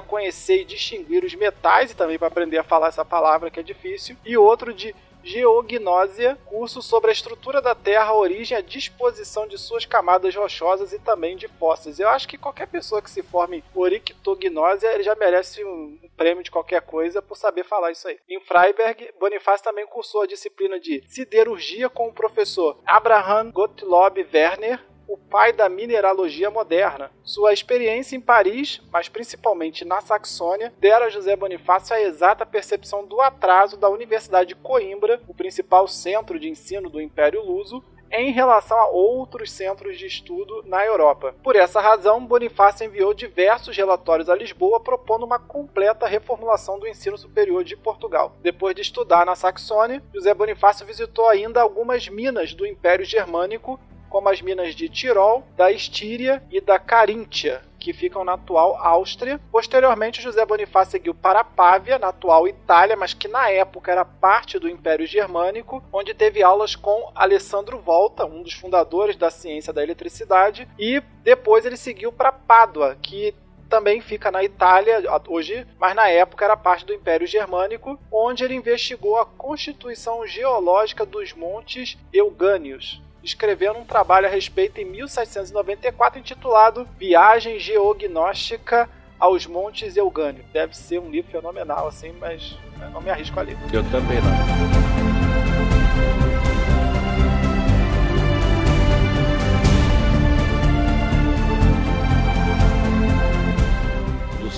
[0.00, 3.62] conhecer e distinguir os metais e também para aprender a falar essa palavra que é
[3.62, 4.96] difícil, e outro de
[5.26, 10.92] geognósia, curso sobre a estrutura da Terra, a origem a disposição de suas camadas rochosas
[10.92, 11.98] e também de fósseis.
[11.98, 16.50] Eu acho que qualquer pessoa que se forme orictognósia, ele já merece um prêmio de
[16.50, 18.18] qualquer coisa por saber falar isso aí.
[18.28, 24.80] Em Freiberg, Bonifácio também cursou a disciplina de siderurgia com o professor Abraham Gottlob Werner,
[25.08, 27.10] o pai da mineralogia moderna.
[27.22, 33.06] Sua experiência em Paris, mas principalmente na Saxônia, dera a José Bonifácio a exata percepção
[33.06, 38.30] do atraso da Universidade de Coimbra, o principal centro de ensino do Império Luso, em
[38.30, 41.34] relação a outros centros de estudo na Europa.
[41.42, 47.18] Por essa razão, Bonifácio enviou diversos relatórios a Lisboa propondo uma completa reformulação do ensino
[47.18, 48.36] superior de Portugal.
[48.40, 53.78] Depois de estudar na Saxônia, José Bonifácio visitou ainda algumas minas do Império Germânico
[54.08, 59.40] como as minas de Tirol, da Estíria e da Caríntia, que ficam na atual Áustria.
[59.52, 64.58] Posteriormente, José Bonifácio seguiu para Pávia, na atual Itália, mas que na época era parte
[64.58, 69.82] do Império Germânico, onde teve aulas com Alessandro Volta, um dos fundadores da ciência da
[69.82, 73.34] eletricidade, e depois ele seguiu para Pádua, que
[73.68, 78.54] também fica na Itália hoje, mas na época era parte do Império Germânico, onde ele
[78.54, 86.88] investigou a constituição geológica dos montes Eugânios escrevendo um trabalho a respeito em 1794 intitulado
[86.96, 90.44] Viagem Geognóstica aos Montes Eugânio.
[90.52, 92.56] Deve ser um livro fenomenal, assim, mas
[92.92, 93.56] não me arrisco a ler.
[93.72, 94.85] Eu também não.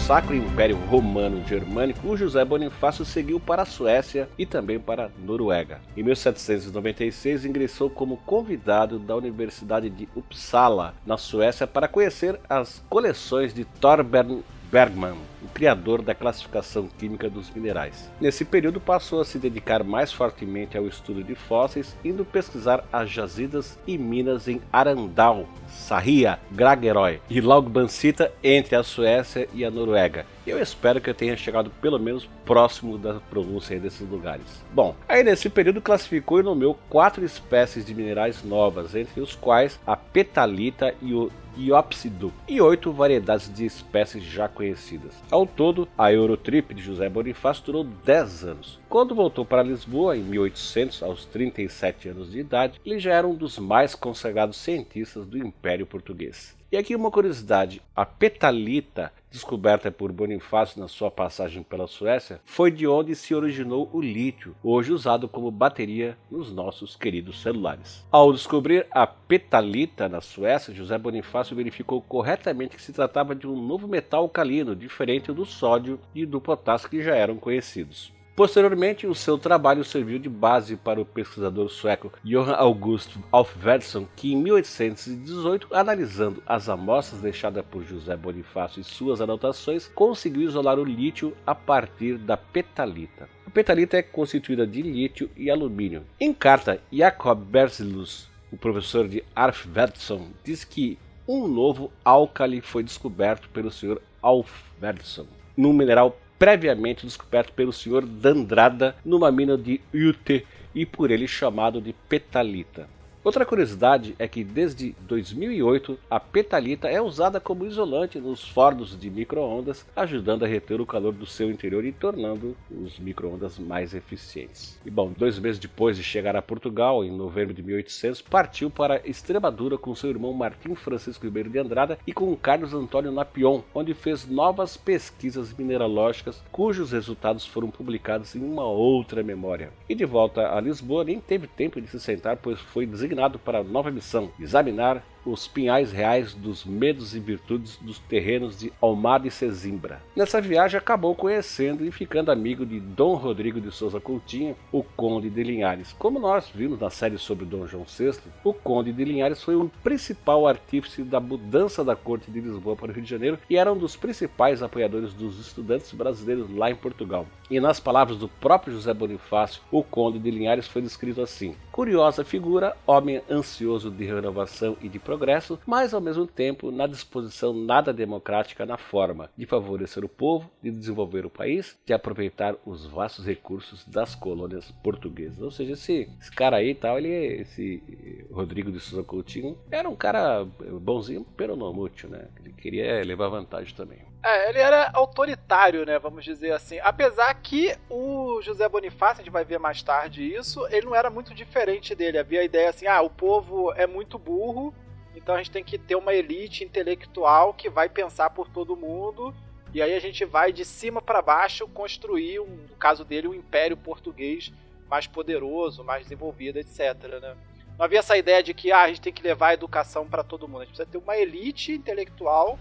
[0.08, 5.10] Sacro Império Romano Germânico, o José Bonifácio seguiu para a Suécia e também para a
[5.18, 5.82] Noruega.
[5.94, 13.52] Em 1796 ingressou como convidado da Universidade de Uppsala, na Suécia, para conhecer as coleções
[13.52, 18.10] de Torbern Bergman, o criador da classificação química dos minerais.
[18.20, 23.10] Nesse período passou a se dedicar mais fortemente ao estudo de fósseis, indo pesquisar as
[23.10, 30.26] jazidas e minas em Arandal, Sarria, Gragerøy e Laugbansita entre a Suécia e a Noruega.
[30.46, 34.44] Eu espero que eu tenha chegado pelo menos próximo da pronúncia desses lugares.
[34.72, 39.78] Bom, aí nesse período classificou e nomeou quatro espécies de minerais novas, entre os quais
[39.86, 45.12] a petalita e o Iópsido e oito variedades de espécies já conhecidas.
[45.28, 48.80] Ao todo, a Eurotrip de José Bonifácio durou 10 anos.
[48.88, 53.34] Quando voltou para Lisboa, em 1800, aos 37 anos de idade, ele já era um
[53.34, 56.56] dos mais consagrados cientistas do Império Português.
[56.72, 62.70] E aqui uma curiosidade: a petalita, descoberta por Bonifácio na sua passagem pela Suécia, foi
[62.70, 68.06] de onde se originou o lítio, hoje usado como bateria nos nossos queridos celulares.
[68.10, 73.60] Ao descobrir a petalita na Suécia, José Bonifácio verificou corretamente que se tratava de um
[73.60, 78.16] novo metal alcalino, diferente do sódio e do potássio que já eram conhecidos.
[78.38, 84.32] Posteriormente, o seu trabalho serviu de base para o pesquisador sueco Johann August Alfvedsson, que
[84.32, 90.84] em 1818, analisando as amostras deixadas por José Bonifácio e suas anotações, conseguiu isolar o
[90.84, 93.28] lítio a partir da petalita.
[93.44, 96.04] A petalita é constituída de lítio e alumínio.
[96.20, 103.48] Em carta, Jacob Berzelius, o professor de Arfvedsson, diz que um novo álcali foi descoberto
[103.48, 104.00] pelo Sr.
[104.22, 105.26] Alfvedsson,
[105.56, 108.06] num mineral previamente descoberto pelo Sr.
[108.06, 112.88] Dandrada numa mina de Ute e por ele chamado de petalita.
[113.28, 119.10] Outra curiosidade é que desde 2008 a petalita é usada como isolante nos fornos de
[119.10, 124.80] microondas, ajudando a reter o calor do seu interior e tornando os microondas mais eficientes.
[124.82, 129.06] E bom, dois meses depois de chegar a Portugal, em novembro de 1800, partiu para
[129.06, 133.92] Extremadura com seu irmão Martim Francisco Ribeiro de Andrada e com Carlos Antônio Napion, onde
[133.92, 139.70] fez novas pesquisas mineralógicas cujos resultados foram publicados em uma outra memória.
[139.86, 143.58] E de volta a Lisboa, nem teve tempo de se sentar, pois foi designado para
[143.58, 149.28] a nova missão: examinar os pinhais reais dos medos e virtudes dos terrenos de Almada
[149.28, 150.00] e Sesimbra.
[150.16, 155.28] Nessa viagem acabou conhecendo e ficando amigo de Dom Rodrigo de Souza Coutinho, o Conde
[155.30, 155.94] de Linhares.
[155.98, 159.70] Como nós vimos na série sobre Dom João VI, o Conde de Linhares foi o
[159.82, 163.72] principal artífice da mudança da corte de Lisboa para o Rio de Janeiro e era
[163.72, 167.26] um dos principais apoiadores dos estudantes brasileiros lá em Portugal.
[167.50, 172.24] E nas palavras do próprio José Bonifácio, o Conde de Linhares foi descrito assim: curiosa
[172.24, 175.17] figura, homem ansioso de renovação e de progresso,
[175.66, 180.70] mas ao mesmo tempo na disposição nada democrática na forma de favorecer o povo, de
[180.70, 185.40] desenvolver o país, de aproveitar os vastos recursos das colônias portuguesas.
[185.40, 187.82] Ou seja, esse, esse cara aí tal, ele, esse
[188.30, 190.44] Rodrigo de Souza Coutinho, era um cara
[190.80, 192.28] bonzinho, pero não mútil, né?
[192.40, 194.08] Ele queria levar vantagem também.
[194.22, 195.98] É, ele era autoritário, né?
[195.98, 196.78] Vamos dizer assim.
[196.82, 201.08] Apesar que o José Bonifácio, a gente vai ver mais tarde isso, ele não era
[201.08, 202.18] muito diferente dele.
[202.18, 204.74] Havia a ideia assim: ah, o povo é muito burro,
[205.18, 209.34] então a gente tem que ter uma elite intelectual que vai pensar por todo mundo.
[209.74, 213.34] E aí a gente vai de cima para baixo construir, um, no caso dele, um
[213.34, 214.52] império português
[214.88, 216.94] mais poderoso, mais desenvolvido, etc.
[217.20, 217.36] Né?
[217.76, 220.24] Não havia essa ideia de que ah, a gente tem que levar a educação para
[220.24, 220.62] todo mundo.
[220.62, 222.58] A gente precisa ter uma elite intelectual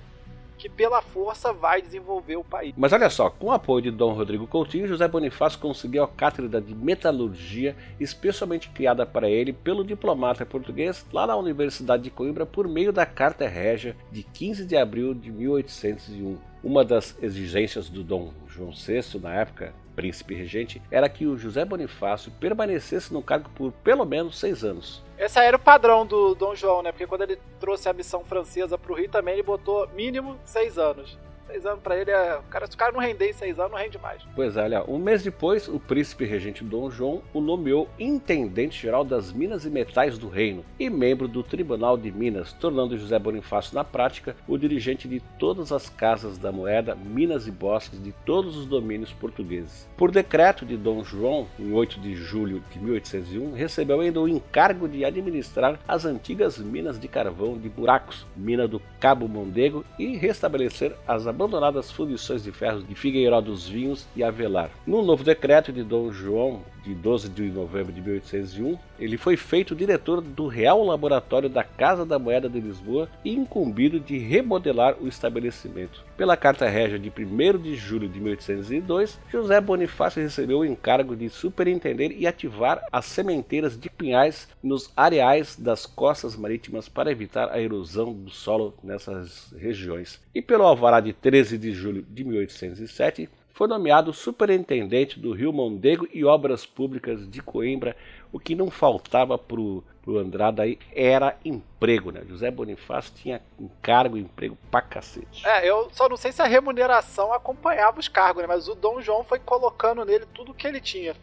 [0.58, 2.74] que pela força vai desenvolver o país.
[2.76, 6.60] Mas olha só, com o apoio de Dom Rodrigo Coutinho, José Bonifácio conseguiu a cátedra
[6.60, 12.68] de metalurgia, especialmente criada para ele pelo diplomata português lá na Universidade de Coimbra por
[12.68, 16.38] meio da Carta Régia de 15 de abril de 1801.
[16.64, 21.64] Uma das exigências do Dom João VI na época príncipe regente era que o José
[21.64, 25.03] Bonifácio permanecesse no cargo por pelo menos seis anos.
[25.18, 26.91] Esse era o padrão do Dom João, né?
[26.91, 30.78] Porque quando ele trouxe a missão francesa para o Rio também ele botou mínimo seis
[30.78, 31.18] anos.
[31.48, 32.38] Seis anos pra ele é.
[32.38, 34.22] O cara, se o cara não render em seis anos, não rende mais.
[34.36, 39.32] Pois é, olha, um mês depois, o príncipe regente Dom João o nomeou intendente-geral das
[39.32, 43.84] Minas e Metais do Reino e membro do Tribunal de Minas, tornando José Bonifácio, na
[43.84, 48.66] prática, o dirigente de todas as casas da moeda, minas e bosques de todos os
[48.66, 49.88] domínios portugueses.
[49.95, 54.88] Por decreto de Dom João, em 8 de julho de 1801, recebeu ainda o encargo
[54.88, 60.93] de administrar as antigas minas de carvão de Buracos, mina do Cabo Mondego, e restabelecer
[61.08, 64.72] as abandonadas fundições de ferros de Figueiró dos Vinhos e Avelar.
[64.88, 69.76] No novo decreto de Dom João, de 12 de novembro de 1801, ele foi feito
[69.76, 75.08] diretor do Real Laboratório da Casa da Moeda de Lisboa e incumbido de remodelar o
[75.08, 76.06] estabelecimento.
[76.16, 81.30] Pela Carta Régia de 1 de julho de 1802, José Bonifácio recebeu o encargo de
[81.30, 87.60] superintender e ativar as sementeiras de pinhais nos areais das costas marítimas para evitar a
[87.60, 90.22] erosão do solo nessas regiões.
[90.34, 96.08] E pelo alvará de 13 de julho de 1807, foi nomeado superintendente do Rio Mondego
[96.14, 97.97] e Obras Públicas de Coimbra.
[98.32, 102.22] O que não faltava para o Andrada aí era emprego, né?
[102.30, 105.43] José Bonifácio tinha encargo e emprego pra cacete.
[105.43, 108.47] É, eu só não sei se a remuneração acompanhava os cargos, né?
[108.47, 111.16] Mas o Dom João foi colocando nele tudo que ele tinha.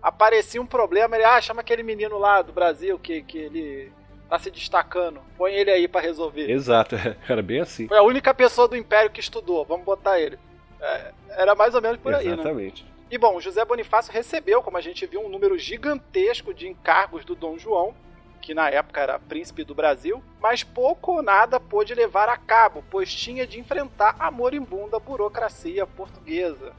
[0.00, 3.92] Aparecia um problema, ele, ah, chama aquele menino lá do Brasil que, que ele
[4.30, 5.20] tá se destacando.
[5.36, 6.50] Põe ele aí para resolver.
[6.50, 6.96] Exato,
[7.28, 7.86] era bem assim.
[7.86, 10.38] Foi a única pessoa do Império que estudou, vamos botar ele.
[10.82, 12.34] É, era mais ou menos por aí, né?
[12.34, 12.84] Exatamente.
[13.08, 17.34] E bom, José Bonifácio recebeu, como a gente viu, um número gigantesco de encargos do
[17.34, 17.94] Dom João,
[18.40, 22.82] que na época era príncipe do Brasil, mas pouco ou nada pôde levar a cabo,
[22.90, 26.72] pois tinha de enfrentar a moribunda burocracia portuguesa,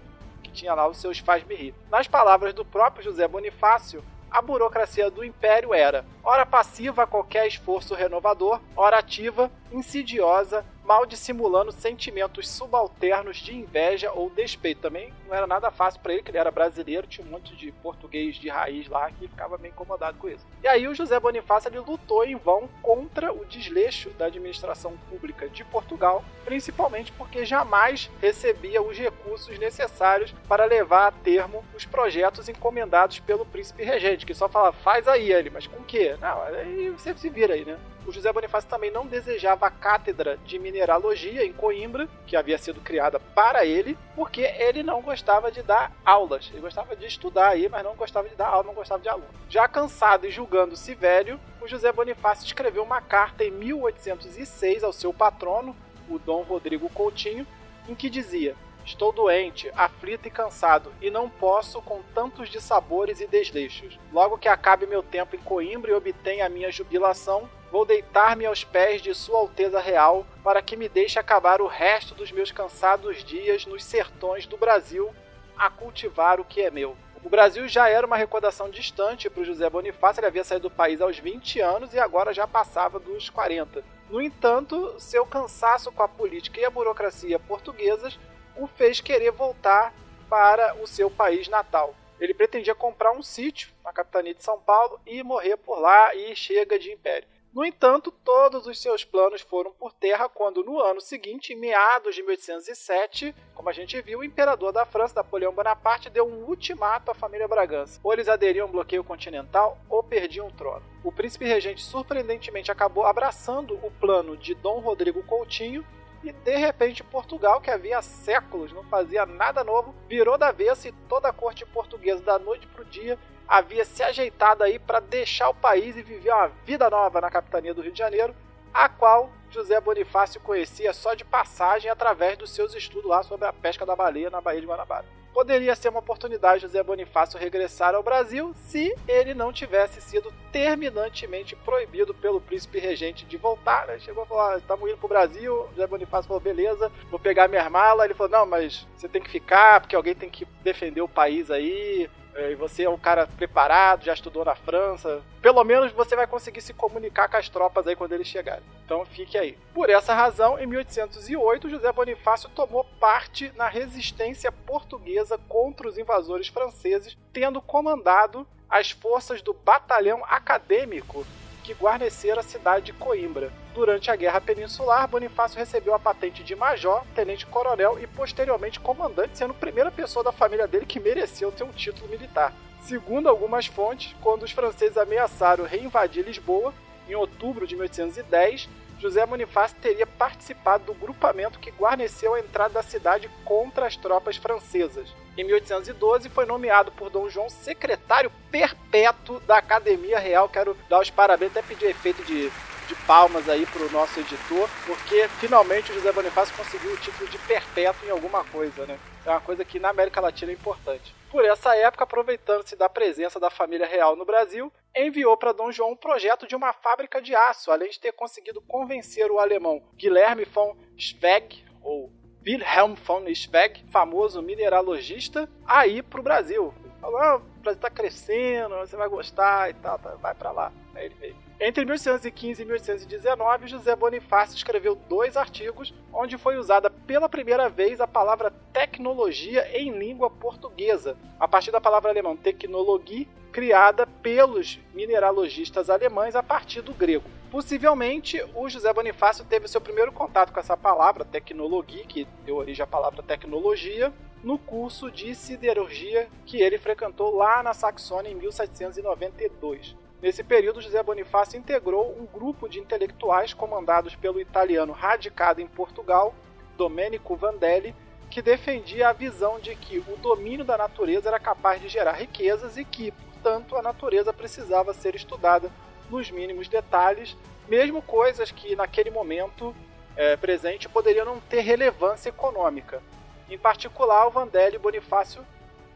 [0.44, 1.74] que tinha lá os seus faz-me-rir.
[1.90, 7.48] Nas palavras do próprio José Bonifácio, a burocracia do império era ora passiva a qualquer
[7.48, 14.82] esforço renovador, ora ativa, insidiosa mal dissimulando sentimentos subalternos de inveja ou despeito.
[14.82, 17.72] Também não era nada fácil para ele, que ele era brasileiro, tinha um monte de
[17.72, 20.46] português de raiz lá que ficava meio incomodado com isso.
[20.62, 25.48] E aí o José Bonifácio ele lutou em vão contra o desleixo da administração pública
[25.48, 32.50] de Portugal, principalmente porque jamais recebia os recursos necessários para levar a termo os projetos
[32.50, 36.16] encomendados pelo príncipe regente, que só falava, faz aí ele, mas com o quê?
[36.20, 37.78] Não, aí você se vira aí, né?
[38.06, 42.82] O José Bonifácio também não desejava a cátedra de mineralogia em Coimbra, que havia sido
[42.82, 46.50] criada para ele, porque ele não gostava de dar aulas.
[46.52, 49.28] Ele gostava de estudar aí, mas não gostava de dar aula, não gostava de aluno.
[49.50, 55.14] Já cansado e julgando-se velho, o José Bonifácio escreveu uma carta em 1806 ao seu
[55.14, 55.76] patrono,
[56.10, 57.48] o Dom Rodrigo Coutinho,
[57.88, 58.56] em que dizia:
[58.86, 63.98] Estou doente, aflito e cansado, e não posso com tantos dissabores e desleixos.
[64.12, 68.64] Logo que acabe meu tempo em Coimbra e obtenha a minha jubilação, vou deitar-me aos
[68.64, 73.24] pés de Sua Alteza Real para que me deixe acabar o resto dos meus cansados
[73.24, 75.12] dias nos sertões do Brasil
[75.58, 76.96] a cultivar o que é meu.
[77.24, 80.76] O Brasil já era uma recordação distante para o José Bonifácio, ele havia saído do
[80.76, 83.84] país aos 20 anos e agora já passava dos 40.
[84.08, 88.20] No entanto, seu cansaço com a política e a burocracia portuguesas
[88.56, 89.92] o fez querer voltar
[90.30, 91.96] para o seu país natal.
[92.20, 96.36] Ele pretendia comprar um sítio na capitania de São Paulo e morrer por lá e
[96.36, 97.33] chega de império.
[97.54, 102.16] No entanto, todos os seus planos foram por terra quando, no ano seguinte, em meados
[102.16, 107.12] de 1807, como a gente viu, o imperador da França, Napoleão Bonaparte, deu um ultimato
[107.12, 108.00] à família Bragança.
[108.04, 110.84] Ou eles aderiam ao bloqueio continental ou perdiam o trono.
[111.04, 115.86] O príncipe regente, surpreendentemente, acabou abraçando o plano de Dom Rodrigo Coutinho
[116.24, 120.92] e de repente Portugal, que havia séculos não fazia nada novo, virou da vez e
[121.08, 125.50] toda a corte portuguesa da noite para o dia havia se ajeitado aí para deixar
[125.50, 128.36] o país e viver uma vida nova na capitania do Rio de Janeiro,
[128.74, 133.54] a qual José Bonifácio conhecia só de passagem através dos seus estudos lá sobre a
[133.54, 135.06] pesca da baleia na Baía de Guanabara.
[135.34, 140.32] Poderia ser uma oportunidade de José Bonifácio regressar ao Brasil se ele não tivesse sido
[140.52, 143.88] terminantemente proibido pelo príncipe regente de voltar.
[143.88, 143.98] Né?
[143.98, 145.68] Chegou a falar: estamos indo para o Brasil.
[145.72, 148.06] José Bonifácio falou: beleza, vou pegar minha mala.
[148.06, 151.50] Ele falou: não, mas você tem que ficar porque alguém tem que defender o país
[151.50, 152.08] aí.
[152.36, 155.22] É, e você é um cara preparado, já estudou na França.
[155.42, 158.64] Pelo menos você vai conseguir se comunicar com as tropas aí quando eles chegarem.
[158.86, 159.58] Então fique aí.
[159.74, 166.48] Por essa razão, em 1808, José Bonifácio tomou parte na resistência portuguesa contra os invasores
[166.48, 171.26] franceses, tendo comandado as forças do Batalhão Acadêmico
[171.64, 173.52] que guarnecera a cidade de Coimbra.
[173.74, 179.52] Durante a Guerra Peninsular, Bonifácio recebeu a patente de major, tenente-coronel e posteriormente comandante, sendo
[179.52, 182.54] a primeira pessoa da família dele que mereceu ter um título militar.
[182.82, 186.74] Segundo algumas fontes, quando os franceses ameaçaram reinvadir Lisboa,
[187.08, 192.84] em outubro de 1810, José Bonifácio teria participado do grupamento que guarneceu a entrada da
[192.84, 195.14] cidade contra as tropas francesas.
[195.38, 200.48] Em 1812, foi nomeado por Dom João secretário perpétuo da Academia Real.
[200.48, 202.50] Quero dar os parabéns, até pedir efeito de,
[202.88, 207.30] de palmas aí para o nosso editor, porque finalmente o José Bonifácio conseguiu o título
[207.30, 209.00] de perpétuo em alguma coisa, né?
[209.26, 211.16] É uma coisa que na América Latina é importante.
[211.32, 215.92] Por essa época, aproveitando-se da presença da família real no Brasil, enviou para Dom João
[215.92, 220.46] um projeto de uma fábrica de aço, além de ter conseguido convencer o alemão Guilherme
[220.46, 222.12] von Schwegg, ou
[222.46, 226.74] Wilhelm von Schwegg, famoso mineralogista, a ir para o Brasil.
[227.00, 230.72] Falou, ah, o Brasil está crescendo, você vai gostar e tal, tá, vai para lá.
[230.96, 231.43] Aí ele veio.
[231.60, 238.02] Entre 1815 e 1819, José Bonifácio escreveu dois artigos onde foi usada pela primeira vez
[238.02, 245.90] a palavra tecnologia em língua portuguesa, a partir da palavra alemã technologie, criada pelos mineralogistas
[245.90, 247.30] alemães a partir do grego.
[247.52, 252.84] Possivelmente, o José Bonifácio teve seu primeiro contato com essa palavra, tecnologia, que deu origem
[252.84, 254.12] à palavra tecnologia,
[254.44, 259.96] no curso de siderurgia que ele frequentou lá na Saxônia em 1792.
[260.24, 266.34] Nesse período, José Bonifácio integrou um grupo de intelectuais comandados pelo italiano radicado em Portugal,
[266.78, 267.94] Domenico Vandelli,
[268.30, 272.78] que defendia a visão de que o domínio da natureza era capaz de gerar riquezas
[272.78, 275.70] e que, portanto, a natureza precisava ser estudada
[276.10, 277.36] nos mínimos detalhes,
[277.68, 279.76] mesmo coisas que naquele momento
[280.16, 283.04] é, presente poderiam não ter relevância econômica.
[283.50, 285.46] Em particular, o Vandelli e Bonifácio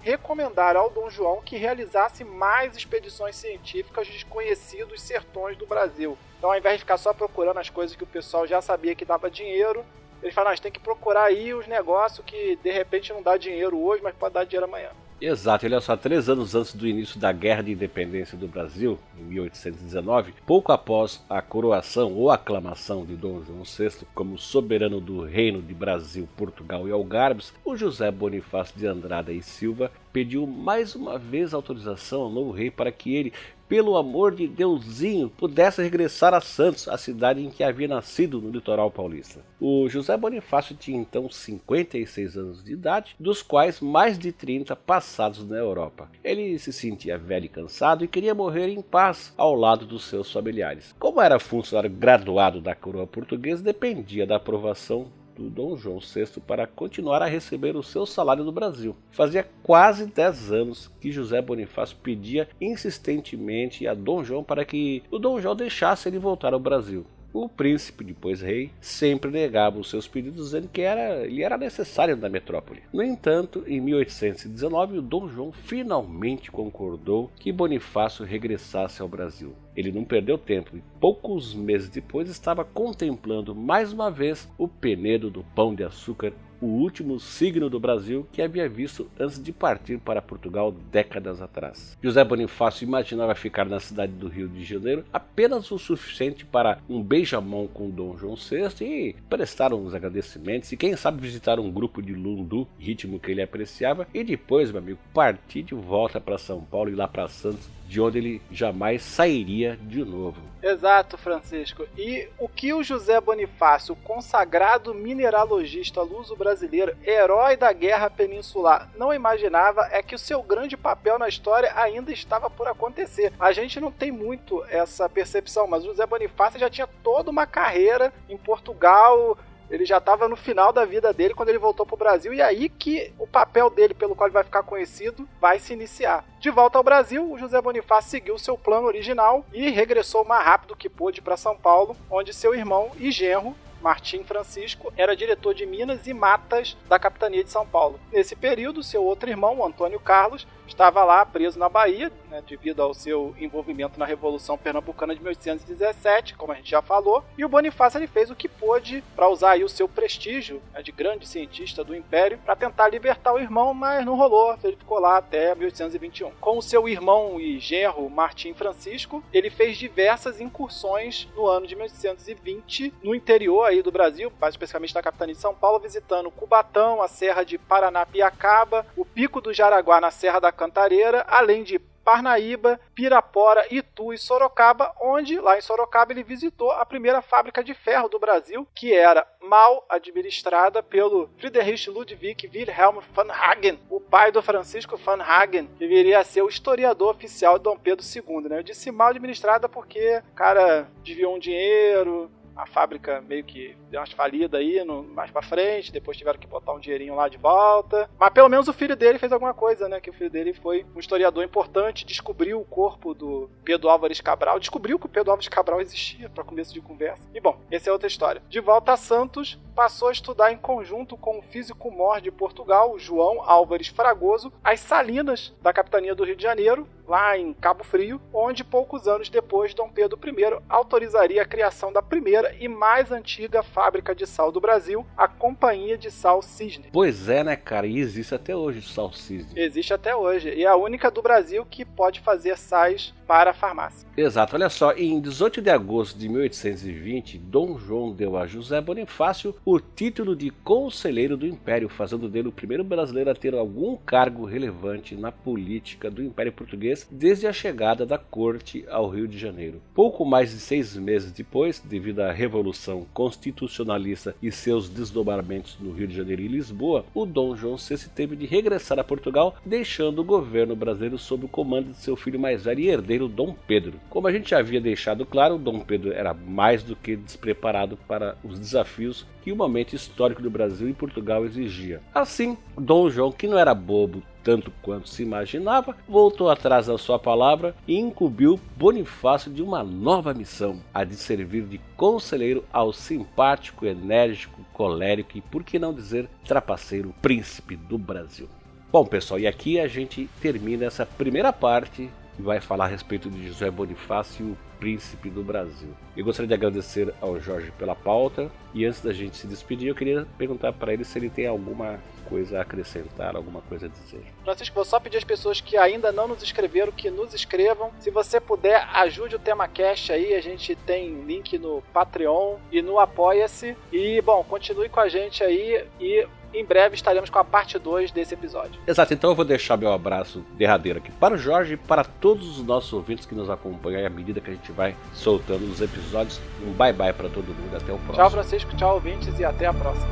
[0.02, 6.18] recomendaram ao Dom João que realizasse mais expedições científicas desconhecidos sertões do Brasil.
[6.38, 9.06] Então, ao invés de ficar só procurando as coisas que o pessoal já sabia que
[9.06, 9.86] dava dinheiro,
[10.22, 13.38] eles falaram: a gente tem que procurar aí os negócios que de repente não dá
[13.38, 14.90] dinheiro hoje, mas pode dar dinheiro amanhã.
[15.20, 19.24] Exato, olha só, três anos antes do início da Guerra de Independência do Brasil, em
[19.24, 25.60] 1819, pouco após a coroação ou aclamação de Dom João VI como soberano do Reino
[25.60, 31.18] de Brasil, Portugal e Algarves, o José Bonifácio de Andrada e Silva pediu mais uma
[31.18, 33.34] vez autorização ao novo rei para que ele
[33.68, 38.50] pelo amor de Deusinho, pudesse regressar a Santos, a cidade em que havia nascido no
[38.50, 39.42] litoral paulista.
[39.60, 45.48] O José Bonifácio tinha então 56 anos de idade, dos quais mais de 30 passados
[45.48, 46.10] na Europa.
[46.24, 50.32] Ele se sentia velho e cansado e queria morrer em paz ao lado dos seus
[50.32, 50.96] familiares.
[51.00, 55.08] Como era funcionário graduado da coroa portuguesa, dependia da aprovação
[55.38, 58.96] do Dom João VI para continuar a receber o seu salário no Brasil.
[59.12, 65.20] Fazia quase 10 anos que José Bonifácio pedia insistentemente a Dom João para que o
[65.20, 67.06] Dom João deixasse ele voltar ao Brasil.
[67.34, 72.16] O príncipe, depois rei, sempre negava os seus pedidos, dizendo que era, ele era necessário
[72.16, 72.82] na metrópole.
[72.92, 79.54] No entanto, em 1819, o Dom João finalmente concordou que Bonifácio regressasse ao Brasil.
[79.78, 85.30] Ele não perdeu tempo e poucos meses depois estava contemplando mais uma vez o penedo
[85.30, 90.00] do pão de açúcar o último signo do Brasil que havia visto antes de partir
[90.00, 91.98] para Portugal décadas atrás.
[92.02, 97.02] José Bonifácio imaginava ficar na cidade do Rio de Janeiro apenas o suficiente para um
[97.02, 102.02] beijamão com Dom João VI e prestar uns agradecimentos e quem sabe visitar um grupo
[102.02, 106.62] de lundu, ritmo que ele apreciava, e depois, meu amigo, partir de volta para São
[106.62, 110.42] Paulo e lá para Santos de onde ele jamais sairia de novo.
[110.62, 111.88] Exato, Francisco.
[111.98, 119.88] E o que o José Bonifácio, consagrado mineralogista luso-brasileiro, herói da guerra peninsular, não imaginava
[119.92, 123.32] é que o seu grande papel na história ainda estava por acontecer.
[123.40, 127.46] A gente não tem muito essa percepção, mas o José Bonifácio já tinha toda uma
[127.46, 129.38] carreira em Portugal,
[129.70, 132.42] ele já estava no final da vida dele quando ele voltou para o Brasil e
[132.42, 136.26] é aí que o papel dele pelo qual ele vai ficar conhecido vai se iniciar.
[136.40, 140.46] De volta ao Brasil, o José Bonifácio seguiu seu plano original e regressou o mais
[140.46, 145.54] rápido que pôde para São Paulo, onde seu irmão e genro Martim Francisco era diretor
[145.54, 148.00] de Minas e Matas da capitania de São Paulo.
[148.12, 152.94] Nesse período, seu outro irmão, Antônio Carlos, estava lá preso na Bahia, né, devido ao
[152.94, 157.98] seu envolvimento na Revolução Pernambucana de 1817, como a gente já falou, e o Bonifácio
[157.98, 161.84] ele fez o que pôde para usar aí o seu prestígio né, de grande cientista
[161.84, 166.32] do Império para tentar libertar o irmão, mas não rolou, ele ficou lá até 1821.
[166.40, 171.76] Com o seu irmão e genro Martim Francisco, ele fez diversas incursões no ano de
[171.76, 177.02] 1820 no interior aí do Brasil, mais especificamente na capitania de São Paulo, visitando Cubatão,
[177.02, 182.80] a Serra de Paranapiacaba, o Pico do Jaraguá na Serra da Cantareira, além de Parnaíba,
[182.96, 188.08] Pirapora, Itu e Sorocaba, onde lá em Sorocaba ele visitou a primeira fábrica de ferro
[188.08, 194.42] do Brasil, que era mal administrada pelo Friedrich Ludwig Wilhelm van Hagen, o pai do
[194.42, 198.50] Francisco van Hagen, que viria a ser o historiador oficial de Dom Pedro II.
[198.50, 198.60] Né?
[198.60, 204.00] Eu disse mal administrada porque o cara desviou um dinheiro, a fábrica meio que deu
[204.00, 207.38] umas falidas aí no, mais pra frente, depois tiveram que botar um dinheirinho lá de
[207.38, 208.10] volta.
[208.20, 210.00] Mas pelo menos o filho dele fez alguma coisa, né?
[210.00, 214.60] Que o filho dele foi um historiador importante, descobriu o corpo do Pedro Álvares Cabral,
[214.60, 217.28] descobriu que o Pedro Álvares Cabral existia, para começo de conversa.
[217.34, 218.42] E bom, essa é outra história.
[218.50, 222.98] De volta a Santos, passou a estudar em conjunto com o físico mor de Portugal,
[222.98, 228.20] João Álvares Fragoso, as salinas da capitania do Rio de Janeiro, lá em Cabo Frio,
[228.34, 233.64] onde poucos anos depois Dom Pedro I autorizaria a criação da primeira e mais antiga
[233.64, 236.90] fábrica de sal do Brasil, a Companhia de Sal Cisne.
[236.92, 237.88] Pois é, né, cara?
[237.88, 239.60] E existe até hoje o sal cisne.
[239.60, 240.50] Existe até hoje.
[240.54, 244.08] E é a única do Brasil que pode fazer sais para a farmácia.
[244.16, 249.54] Exato, olha só, em 18 de agosto de 1820, Dom João deu a José Bonifácio
[249.66, 254.46] o título de conselheiro do Império, fazendo dele o primeiro brasileiro a ter algum cargo
[254.46, 259.82] relevante na política do Império Português desde a chegada da corte ao Rio de Janeiro.
[259.94, 266.08] Pouco mais de seis meses depois, devido à Revolução Constitucionalista e seus desdobramentos no Rio
[266.08, 270.26] de Janeiro e Lisboa, o Dom João VI teve de regressar a Portugal, deixando o
[270.26, 274.02] governo brasileiro sob o comando de seu filho mais velho e herdeiro Dom Pedro.
[274.10, 278.38] Como a gente já havia deixado claro, Dom Pedro era mais do que despreparado para
[278.44, 282.02] os desafios que o momento histórico do Brasil e Portugal exigia.
[282.14, 287.20] Assim, Dom João, que não era bobo tanto quanto se imaginava, voltou atrás da sua
[287.20, 293.86] palavra e incumbiu Bonifácio de uma nova missão, a de servir de conselheiro ao simpático,
[293.86, 298.48] enérgico, colérico e, por que não dizer, trapaceiro príncipe do Brasil.
[298.90, 303.30] Bom, pessoal, e aqui a gente termina essa primeira parte que vai falar a respeito
[303.30, 305.90] de José Bonifácio, o príncipe do Brasil.
[306.16, 309.96] Eu gostaria de agradecer ao Jorge pela pauta e antes da gente se despedir, eu
[309.96, 312.00] queria perguntar para ele se ele tem alguma
[312.30, 314.22] coisa a acrescentar, alguma coisa a dizer.
[314.44, 317.92] Francisco, vou só pedir às pessoas que ainda não nos escreveram que nos escrevam.
[318.00, 320.36] Se você puder, ajude o Tema Cash aí.
[320.36, 323.76] A gente tem link no Patreon e no Apoia-se.
[323.92, 328.12] E, bom, continue com a gente aí e em breve estaremos com a parte 2
[328.12, 328.80] desse episódio.
[328.88, 332.58] Exato, então eu vou deixar meu abraço derradeiro aqui para o Jorge e para todos
[332.58, 336.40] os nossos ouvintes que nos acompanham à medida que a gente vai soltando os episódios.
[336.66, 338.16] Um bye bye para todo mundo, até o próximo.
[338.16, 340.08] Tchau, Francisco, tchau, ouvintes e até a próxima.